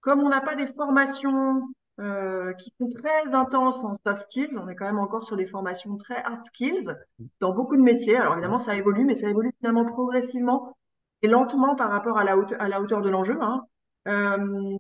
[0.00, 1.62] comme on n'a pas des formations
[2.00, 5.46] euh, qui sont très intenses en soft skills, on est quand même encore sur des
[5.46, 6.96] formations très hard skills
[7.40, 8.16] dans beaucoup de métiers.
[8.16, 10.74] Alors mm, évidemment, ça évolue, mais ça évolue finalement progressivement
[11.20, 13.36] et lentement par rapport à la hauteur, à la hauteur de l'enjeu.
[13.42, 13.66] Hein.
[14.08, 14.78] Euh,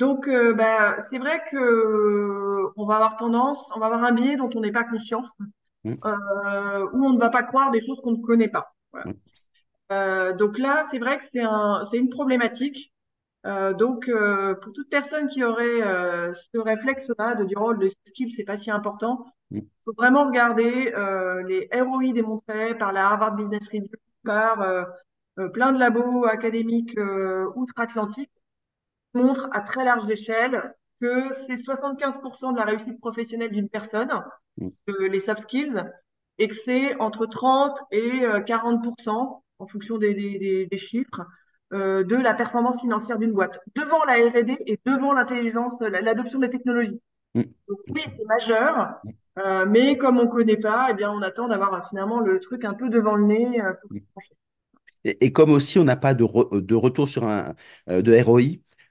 [0.00, 4.36] donc, euh, bah, c'est vrai que on va avoir tendance, on va avoir un biais
[4.36, 5.22] dont on n'est pas conscient,
[5.84, 8.74] mm, où on ne va pas croire des choses qu'on ne connaît pas.
[8.92, 9.12] Voilà.
[10.32, 12.92] mm, donc là, c'est vrai que c'est un, c'est une problématique.
[13.46, 17.88] Euh, donc, euh, pour toute personne qui aurait euh, ce réflexe-là de dire oh le
[18.06, 20.92] skill c'est pas si important, il faut vraiment regarder
[21.46, 23.88] les ROI démontrés par la Harvard Business Review,
[24.24, 24.58] par
[25.54, 26.98] plein de labos académiques
[27.54, 28.30] outre-Atlantique,
[29.14, 34.10] montrent à très large échelle que c'est 75% de la réussite professionnelle d'une personne,
[34.86, 35.82] les soft skills,
[36.38, 41.26] et que c'est entre 30 et euh, 40% en fonction des, des, des, des chiffres
[41.72, 46.38] euh, de la performance financière d'une boîte, devant la R&D et devant l'intelligence, la- l'adoption
[46.38, 47.00] des technologies.
[47.34, 47.54] mm.
[47.68, 49.00] Donc oui, c'est majeur,
[49.38, 52.40] euh, mais comme on ne connaît pas, eh bien, on attend d'avoir euh, finalement le
[52.40, 54.34] truc un peu devant le nez euh, pour se pencher.
[55.04, 57.54] Et, et comme aussi on n'a pas de, re- de retour sur un
[57.88, 58.42] euh, de ROI,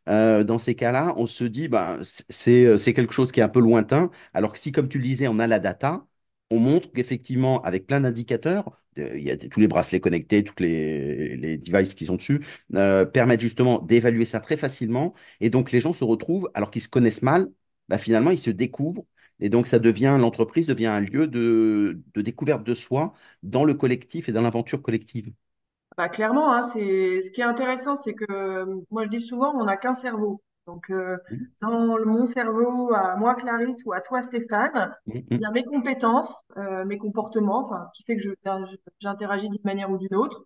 [0.10, 3.44] euh, dans ces cas-là, on se dit bah, c'est euh, c'est quelque chose qui est
[3.44, 4.10] un peu lointain.
[4.34, 6.06] Alors que si, comme tu le disais, on a la data,
[6.50, 11.36] on montre qu'effectivement, avec plein d'indicateurs, il y a tous les bracelets connectés, tous les,
[11.38, 15.14] les devices qui sont dessus, euh, permettent justement d'évaluer ça très facilement.
[15.40, 17.50] Et donc les gens se retrouvent, alors qu'ils se connaissent mal,
[17.90, 19.06] bah, finalement ils se découvrent.
[19.40, 24.30] Et donc ça devient, l'entreprise devient un lieu de, découverte de soi dans le collectif
[24.30, 25.32] et dans l'aventure collective.
[25.98, 29.78] Bah, clairement, hein, ce qui est intéressant, c'est que moi je dis souvent, on n'a
[29.78, 30.42] qu'un cerveau.
[30.68, 35.44] Donc euh, Mm, dans mon cerveau, à moi Clarisse ou à toi Stéphane, mm, il
[35.44, 35.48] y mm.
[35.48, 39.62] a mes compétences, euh, mes comportements, enfin ce qui fait que je, je- j'interagis d'une
[39.64, 40.46] manière ou d'une autre.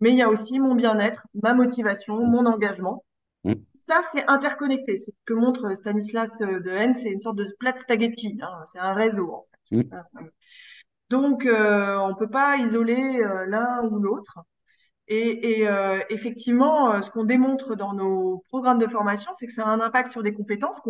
[0.00, 3.04] Mais il y a aussi mon bien-être, ma motivation, mon engagement.
[3.44, 4.96] Mm, Ça, c'est interconnecté.
[4.98, 8.38] C'est ce que montre Stanislas euh, de Haine, c'est une sorte de plat spaghetti.
[8.42, 8.64] hein.
[8.72, 10.32] C'est un réseau en mm, fait.
[11.10, 14.38] Donc euh, on peut pas isoler l'un ou l'autre.
[15.12, 19.52] Et, et, euh, effectivement, euh, ce qu'on démontre dans nos programmes de formation, c'est que
[19.52, 20.80] ça a un impact sur des compétences.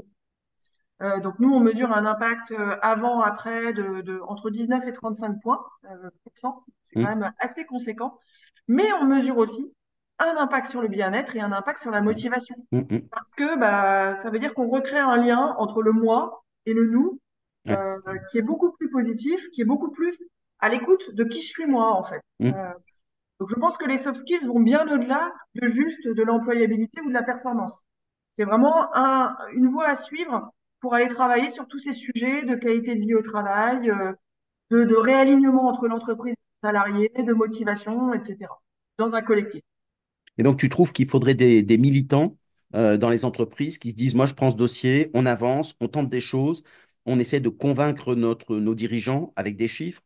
[1.03, 2.53] euh, donc nous, on mesure un impact
[2.83, 5.65] avant, après de, de entre 19 et 35 points.
[5.91, 6.63] euh, c'est quand
[6.95, 8.19] mm, même assez conséquent.
[8.69, 9.73] Mais on mesure aussi
[10.19, 12.55] un impact sur le bien-être et un impact sur la motivation.
[12.73, 13.09] mm, mm.
[13.11, 16.85] Parce que bah, ça veut dire qu'on recrée un lien entre le moi et le
[16.85, 17.19] nous
[17.71, 17.97] euh,
[18.31, 20.17] qui est beaucoup plus positif, qui est beaucoup plus
[20.59, 22.21] à l'écoute de qui je suis moi, en fait.
[22.43, 22.73] Euh,
[23.41, 27.09] donc, je pense que les soft skills vont bien au-delà de juste de l'employabilité ou
[27.09, 27.83] de la performance.
[28.31, 32.55] C'est vraiment un, une voie à suivre pour aller travailler sur tous ces sujets de
[32.55, 34.13] qualité de vie au travail, euh,
[34.71, 38.47] de, réalignement entre l'entreprise et le salarié, de motivation, etc.,
[38.99, 39.63] dans un collectif.
[40.37, 42.37] Et donc, tu trouves qu'il faudrait des, militants
[42.75, 45.89] euh, dans les entreprises qui se disent, moi, je prends ce dossier, on avance, on
[45.89, 46.63] tente des choses,
[47.07, 50.03] on essaie de convaincre nos dirigeants avec des chiffres.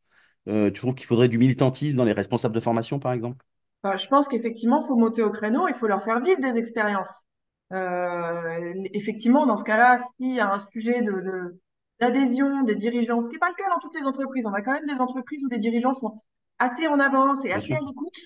[0.48, 3.44] Euh, tu trouves qu'il faudrait du militantisme dans les responsables de formation, par exemple?
[3.82, 6.58] Enfin, je pense qu'effectivement, il faut monter au créneau, il faut leur faire vivre des
[6.58, 7.24] expériences.
[7.72, 11.60] Euh, effectivement, dans ce cas-là, s'il y a un sujet de, de-
[12.00, 14.62] d'adhésion des dirigeants, ce qui n'est pas le cas dans toutes les entreprises, on a
[14.62, 16.20] quand même des entreprises où les dirigeants sont
[16.58, 18.16] assez en avance et assez à l'écoute.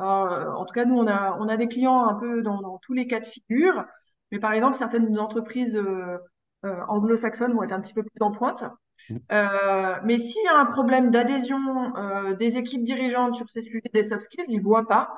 [0.00, 2.78] Euh, en tout cas, nous, on a, on a des clients un peu dans, dans
[2.78, 3.84] tous les cas de figure,
[4.32, 6.18] mais par exemple, certaines entreprises euh,
[6.64, 8.64] euh, anglo-saxonnes vont être un petit peu plus en pointe.
[9.12, 13.62] Mm, Euh, mais s'il y a un problème d'adhésion euh, des équipes dirigeantes sur ces
[13.62, 15.10] sujets des soft skills, ils ne voient pas.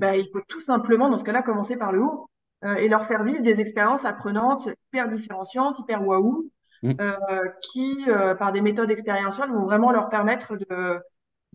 [0.00, 2.30] Ben, il faut tout simplement, dans ce cas-là, commencer par le haut
[2.64, 6.50] euh, et leur faire vivre des expériences apprenantes hyper différenciantes, hyper waouh,
[6.82, 7.16] mm, euh,
[7.62, 7.96] qui,
[8.38, 11.00] par des méthodes expérientielles, vont vraiment leur permettre de,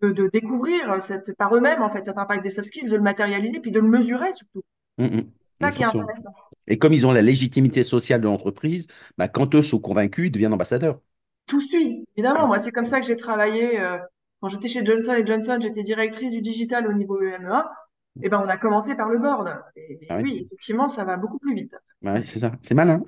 [0.02, 3.02] de, de découvrir cette, par eux-mêmes, en fait, cet impact des soft skills, de le
[3.04, 4.64] matérialiser, puis de le mesurer surtout.
[4.98, 5.32] mm, mm.
[5.42, 6.34] C'est ça qui est intéressant.
[6.68, 10.32] Et comme ils ont la légitimité sociale de l'entreprise, bah, quand eux sont convaincus, ils
[10.32, 11.00] deviennent ambassadeurs.
[11.48, 12.48] Tout suit, évidemment.
[12.48, 13.80] Moi, c'est comme ça que j'ai travaillé.
[13.80, 13.98] euh,
[14.42, 17.72] quand j'étais chez Johnson Johnson, j'étais directrice du digital au niveau EMEA.
[18.22, 19.62] Et ben, on a commencé par le board.
[19.76, 21.76] Et, ah et oui, oui, effectivement, ça va beaucoup plus vite.
[22.02, 23.02] Ouais, c'est ça, c'est malin.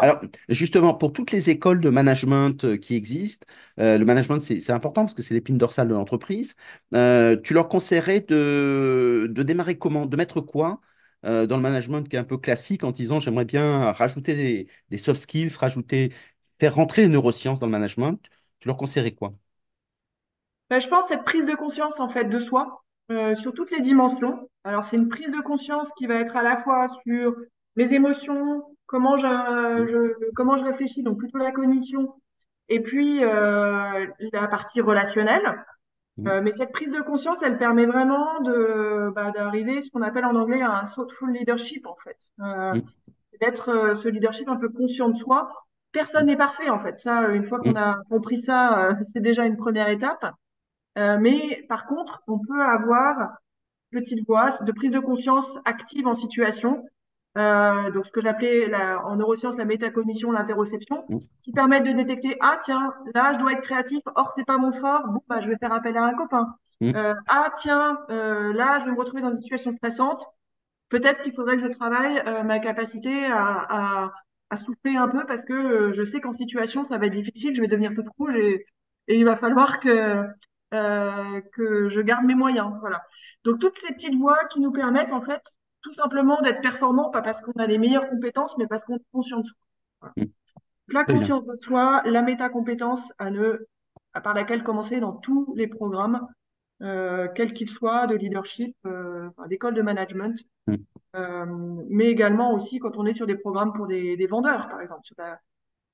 [0.00, 3.46] Alors, justement, pour toutes les écoles de management euh, qui existent,
[3.80, 6.54] euh, le management, c'est c'est important parce que c'est l'épine dorsale de l'entreprise.
[6.94, 10.06] Euh, tu leur conseillerais de, de démarrer comment?
[10.06, 10.80] De mettre quoi
[11.24, 14.68] euh, dans le management qui est un peu classique en disant, j'aimerais bien rajouter des,
[14.90, 16.12] des soft skills, rajouter,
[16.60, 18.20] faire rentrer les neurosciences dans le management.
[18.60, 19.34] Tu leur conseillerais quoi?
[20.70, 23.80] Ben, je pense cette prise de conscience en fait de soi euh, sur toutes les
[23.80, 24.48] dimensions.
[24.64, 27.34] Alors c'est une prise de conscience qui va être à la fois sur
[27.76, 29.26] mes émotions, comment je,
[29.76, 32.14] Mm, je- comment je réfléchis, donc plutôt la cognition,
[32.68, 35.64] et puis euh, la partie relationnelle.
[36.16, 40.02] mm, Euh, mais cette prise de conscience, elle permet vraiment de bah, d'arriver ce qu'on
[40.02, 42.88] appelle en anglais un thoughtful leadership en fait, Euh, mm,
[43.40, 45.50] d'être ce leadership un peu conscient de soi.
[45.98, 46.96] Personne n'est parfait en fait.
[46.96, 50.24] Ça, une fois qu'on mm, a compris ça, euh, c'est déjà une première étape.
[50.98, 53.38] Euh, mais par contre, on peut avoir
[53.92, 56.84] une petite voix de prise de conscience active en situation.
[57.38, 61.92] Euh, donc, ce que j'appelais la- en neurosciences la métacognition, l'interoception, mm, qui permettent de
[61.92, 65.40] détecter, ah tiens, là, je dois être créatif, or, c'est pas mon fort, bon, bah,
[65.42, 66.56] je vais faire appel à un copain.
[66.80, 70.24] mm, Euh, ah tiens, euh, là, je vais me retrouver dans une situation stressante,
[70.88, 74.12] peut-être qu'il faudrait que je travaille euh, ma capacité à, à,
[74.50, 77.54] à souffler un peu parce que euh, je sais qu'en situation, ça va être difficile,
[77.54, 78.64] je vais devenir toute rouge et,
[79.08, 80.24] et il va falloir que,
[80.74, 82.72] euh, que je garde mes moyens.
[82.80, 83.02] Voilà.
[83.44, 85.42] Donc, toutes ces petites voies qui nous permettent, en fait,
[85.82, 89.06] tout simplement d'être performants, pas parce qu'on a les meilleures compétences, mais parce qu'on est
[89.12, 89.56] conscient de soi.
[90.00, 90.14] Voilà.
[90.16, 90.30] mm.
[90.88, 93.66] La conscience de soi, la métacompétence à ne,
[94.14, 96.26] à par laquelle commencer dans tous les programmes,
[96.82, 100.36] euh, quels qu'ils soient, de leadership, euh, d'école de management,
[100.66, 100.84] Mm.
[101.16, 101.46] euh,
[101.88, 105.04] mais également aussi quand on est sur des programmes pour des, des vendeurs, par exemple,
[105.04, 105.40] sur la,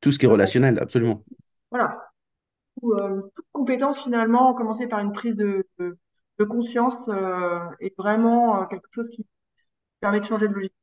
[0.01, 1.25] Tout ce qui est relationnel, absolument.
[1.71, 2.11] voilà,
[2.85, 5.99] euh, toute compétence finalement, commencer par une prise de, de,
[6.39, 9.27] de conscience euh, est vraiment euh, quelque chose qui
[10.01, 10.75] permet de changer de logique.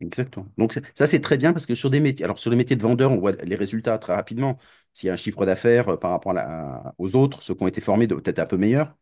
[0.00, 0.46] Exactement.
[0.58, 2.82] Donc ça, c'est très bien parce que sur des métiers, alors sur les métiers de
[2.82, 4.56] vendeur, on voit les résultats très rapidement.
[4.94, 7.64] S'il y a un chiffre d'affaires euh, par rapport à la- aux autres, ceux qui
[7.64, 8.96] ont été formés doivent être un peu meilleurs,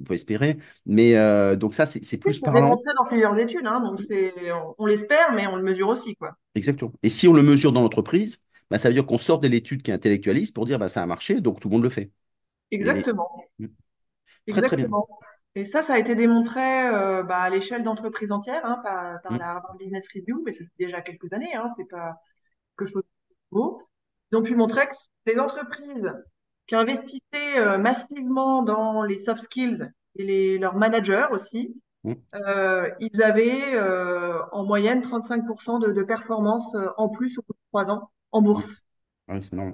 [0.00, 0.58] on peut espérer.
[0.86, 2.50] Mais euh, donc ça, c'est c'est Oui, plus c'est parlant.
[2.50, 6.16] démontré dans plusieurs études, hein, donc c'est, on, on l'espère, mais on le mesure aussi,
[6.16, 6.36] quoi.
[6.54, 6.92] Exactement.
[7.02, 9.82] Et si on le mesure dans l'entreprise, bah, ça veut dire qu'on sort de l'étude
[9.82, 12.12] qui est intellectualiste pour dire bah, ça a marché, donc tout le monde le fait.
[12.80, 13.46] Et Exactement.
[13.60, 13.68] mm,
[14.48, 14.88] très très bien.
[14.88, 15.08] Exactement.
[15.54, 19.32] Et ça, ça a été démontré euh, bah, à l'échelle d'entreprises entières hein, par, par
[19.32, 22.16] Mm, la Harvard Business Review, mais c'est déjà quelques années, hein, c'est pas
[22.78, 23.82] quelque chose de nouveau.
[24.30, 24.94] Ils ont pu montrer que
[25.26, 26.12] les entreprises
[26.66, 32.12] qui investissaient euh, massivement dans les soft skills et les, leurs managers aussi, mm.
[32.34, 33.78] euh, ils avaient
[34.52, 38.44] en moyenne 35% de, de performance en plus au bout de trois ans en Ouais,
[38.44, 38.82] bourse.
[39.28, 39.70] Mm.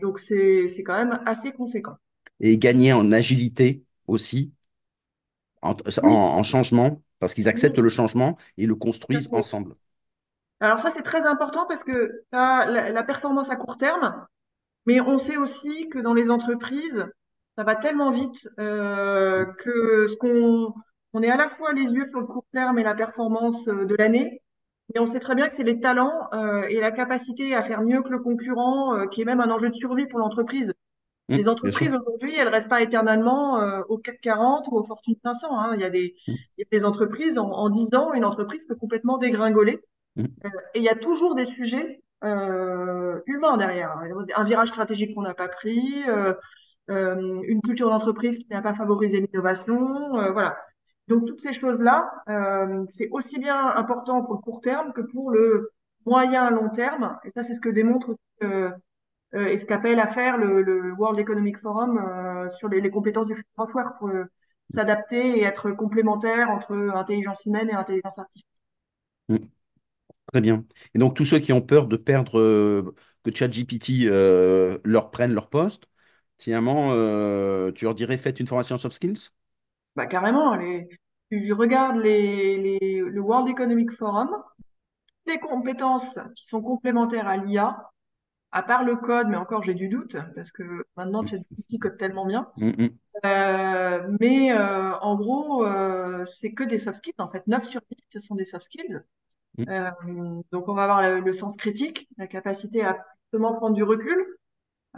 [0.00, 1.96] Donc c'est quand même assez conséquent.
[2.40, 4.52] Et gagner en agilité aussi,
[5.62, 9.74] en, en- Oui, en changement, parce qu'ils acceptent le changement et le construisent ensemble.
[10.60, 14.26] Alors ça, c'est très important parce que ça, la, la performance à court terme,
[14.86, 17.06] mais on sait aussi que dans les entreprises,
[17.56, 20.74] ça va tellement vite euh, que ce qu'on
[21.14, 23.86] on est à la fois les yeux sur le court terme et la performance euh,
[23.86, 24.42] de l'année,
[24.94, 27.82] mais on sait très bien que c'est les talents euh, et la capacité à faire
[27.82, 30.74] mieux que le concurrent euh, qui est même un enjeu de survie pour l'entreprise.
[31.30, 35.14] Mm, Les entreprises aujourd'hui, elles restent pas éternellement euh, au CAC 40 ou au Fortune
[35.24, 35.58] 500.
[35.58, 35.70] hein.
[35.74, 38.24] Il y a des, Mm, il y a des entreprises, en, en 10 ans, une
[38.24, 39.80] entreprise peut complètement dégringoler.
[40.16, 43.96] mm, Euh, et il y a toujours des sujets euh, humains derrière.
[44.36, 46.34] Un virage stratégique qu'on n'a pas pris, euh,
[46.90, 50.18] euh, une culture d'entreprise qui n'a pas favorisé l'innovation.
[50.20, 50.56] euh, voilà.
[51.08, 55.30] Donc toutes ces choses-là, euh, c'est aussi bien important pour le court terme que pour
[55.32, 55.70] le
[56.06, 57.18] moyen long terme.
[57.24, 58.20] Et ça, c'est ce que démontre aussi
[59.34, 63.26] et ce qu'appelle à faire le, le World Economic Forum euh, sur les, les compétences
[63.26, 64.24] du work pour euh,
[64.68, 68.44] s'adapter et être complémentaire entre intelligence humaine et intelligence artificielle.
[69.28, 69.36] mm.
[70.32, 70.64] Très bien.
[70.94, 75.34] Et donc, tous ceux qui ont peur de perdre, euh, que ChatGPT euh, leur prenne
[75.34, 75.88] leur poste,
[76.38, 79.30] finalement, euh, tu leur dirais, faites une formation soft skills?
[79.96, 80.88] Bah, carrément, les,
[81.30, 84.30] tu regardes les, les, le World Economic Forum,
[85.26, 87.90] les compétences qui sont complémentaires à l'IA,
[88.52, 92.26] à part le code, mais encore j'ai du doute, parce que maintenant ChatGPT code tellement
[92.26, 92.48] bien.
[92.56, 97.14] Mm, mm, Euh, mais euh, en gros, euh, c'est que des soft skills.
[97.18, 99.00] En fait, 9 sur 10, ce sont des soft skills.
[99.58, 99.90] mm, Euh,
[100.52, 104.18] donc, on va avoir le, le sens critique, la capacité à justement prendre du recul.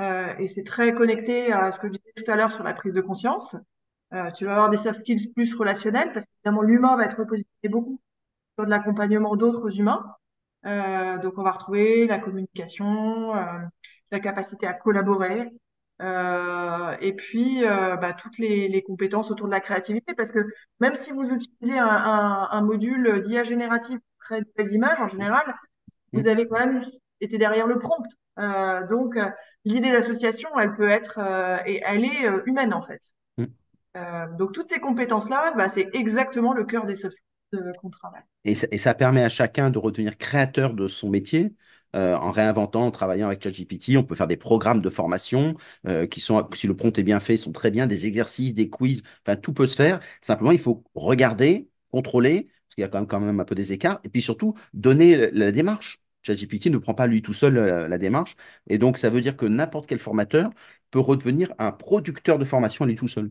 [0.01, 2.75] Euh, et c'est très connecté à ce que je disais tout à l'heure sur la
[2.75, 3.57] prise de conscience.
[4.15, 7.69] Euh, tu vas avoir des soft skills plus relationnels, parce qu'évidemment, l'humain va être repositionné
[7.71, 8.01] beaucoup
[8.57, 10.05] sur de l'accompagnement d'autres humains.
[10.67, 13.61] Euh, donc, on va retrouver la communication, euh,
[14.11, 15.51] la capacité à collaborer,
[16.01, 20.41] euh, et puis euh, bah, toutes les, les compétences autour de la créativité, parce que
[20.81, 25.01] même si vous utilisez un, un, un module d'IA générative pour créer de belles images,
[25.01, 25.55] en général,
[26.13, 26.85] mm, vous avez quand même
[27.21, 28.07] été derrière le prompt.
[28.39, 29.17] Euh, donc,
[29.65, 33.01] l'idée d'association, elle peut être, euh, et elle est humaine en fait.
[33.39, 33.47] mm.
[34.39, 37.29] Donc, toutes ces compétences-là, bah, c'est exactement le cœur des soft skills
[37.81, 38.23] qu'on travaille.
[38.45, 41.55] Et ça, et ça permet à chacun de redevenir créateur de son métier.
[41.95, 46.07] euh, en réinventant, en travaillant avec ChatGPT, on peut faire des programmes de formation euh,
[46.07, 49.03] qui sont, si le prompt est bien fait, sont très bien, des exercices, des quiz,
[49.27, 50.01] enfin tout peut se faire.
[50.23, 54.01] Simplement, il faut regarder, contrôler, parce qu'il y a quand même, un peu des écarts,
[54.05, 56.01] et puis surtout donner la, démarche.
[56.23, 58.37] ChatGPT ne prend pas lui tout seul la, la démarche,
[58.69, 60.51] et donc ça veut dire que n'importe quel formateur
[60.91, 63.31] peut redevenir un producteur de formation lui tout seul.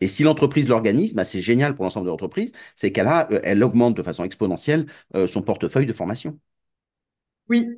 [0.00, 3.40] Et si l'entreprise l'organise, bah, c'est génial pour l'ensemble de l'entreprise, c'est qu'elle a, euh,
[3.44, 6.38] elle augmente de façon exponentielle euh, son portefeuille de formation,
[7.48, 7.68] Oui.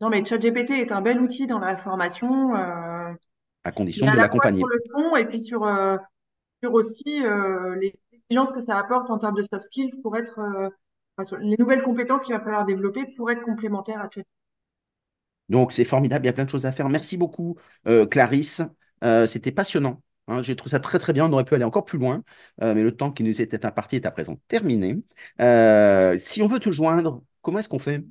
[0.00, 3.12] Non, mais ChatGPT est un bel outil dans la formation, euh,
[3.64, 4.66] à condition de la fois sur l'accompagner.
[4.66, 5.96] le fond et puis sur, euh,
[6.62, 10.38] sur aussi euh, les exigences que ça apporte en termes de soft skills pour être,
[11.16, 14.28] enfin, sur les nouvelles compétences qu'il va falloir développer pour être complémentaires à ChatGPT.
[15.48, 16.88] Donc c'est formidable, il y a plein de choses à faire.
[16.88, 17.56] Merci beaucoup,
[18.10, 18.62] Clarisse.
[19.26, 20.00] C'était passionnant.
[20.28, 20.42] Hein.
[20.42, 21.26] j'ai trouvé ça très très bien.
[21.26, 22.22] On aurait pu aller encore plus loin,
[22.62, 24.96] euh, mais le temps qui nous était imparti est à présent terminé.
[25.40, 28.04] Euh, si on veut te joindre, comment est-ce qu'on fait?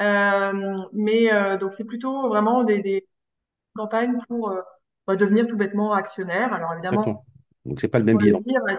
[0.00, 3.06] Euh, mais euh, donc, c'est plutôt vraiment des, des
[3.74, 4.62] campagnes pour euh,
[5.06, 6.52] bah, devenir tout bêtement actionnaire.
[6.52, 7.24] Alors, évidemment.
[7.66, 8.18] Donc c'est pas le même.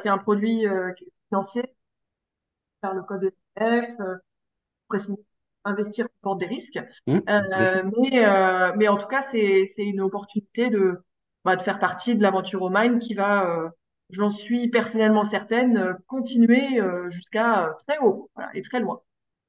[0.02, 0.92] C'est un produit euh,
[1.30, 1.64] financier
[2.82, 4.16] par le code ETF, euh,
[4.88, 5.24] préciser,
[5.64, 6.80] investir comporte des risques.
[7.08, 7.20] Mmh.
[7.30, 11.00] Euh, mais, euh, mais en tout cas, c'est, c'est une opportunité de,
[11.46, 13.70] bah, de faire partie de l'aventure au Mine qui va, euh,
[14.10, 19.02] j'en suis personnellement certaine, euh, continuer euh, jusqu'à très haut voilà, et très loin.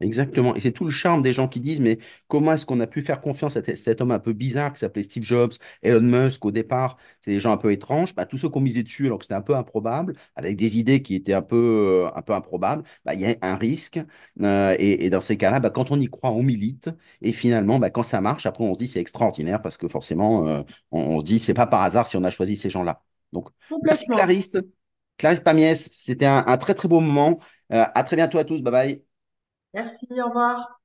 [0.02, 0.56] Exactement.
[0.56, 1.96] Et c'est tout le charme des gens qui disent, mais
[2.26, 5.04] comment est-ce qu'on a pu faire confiance à cet homme un peu bizarre qui s'appelait
[5.04, 8.12] Steve Jobs, Elon Musk au départ, c'est des gens un peu étranges.
[8.16, 10.76] Bah, tous ceux qui ont misé dessus alors que c'était un peu improbable, avec des
[10.76, 11.56] idées qui étaient un peu,
[12.08, 14.00] euh, un peu improbables, bah, il y a un risque.
[14.42, 16.90] Euh, et, et dans ces cas-là, bah, quand on y croit, on milite.
[17.20, 20.62] Et finalement, quand ça marche, après on se dit c'est extraordinaire parce que forcément, euh,
[20.90, 23.02] on, on se dit c'est pas par hasard si on a choisi ces gens-là.
[23.32, 23.48] Donc,
[23.84, 24.06] merci.
[24.08, 24.56] Clarisse.
[25.16, 27.38] Clarisse Pamiès, c'était un, un très très beau moment.
[27.70, 28.60] À très bientôt à tous.
[28.62, 29.11] Bye bye.
[29.74, 30.81] Merci, au revoir.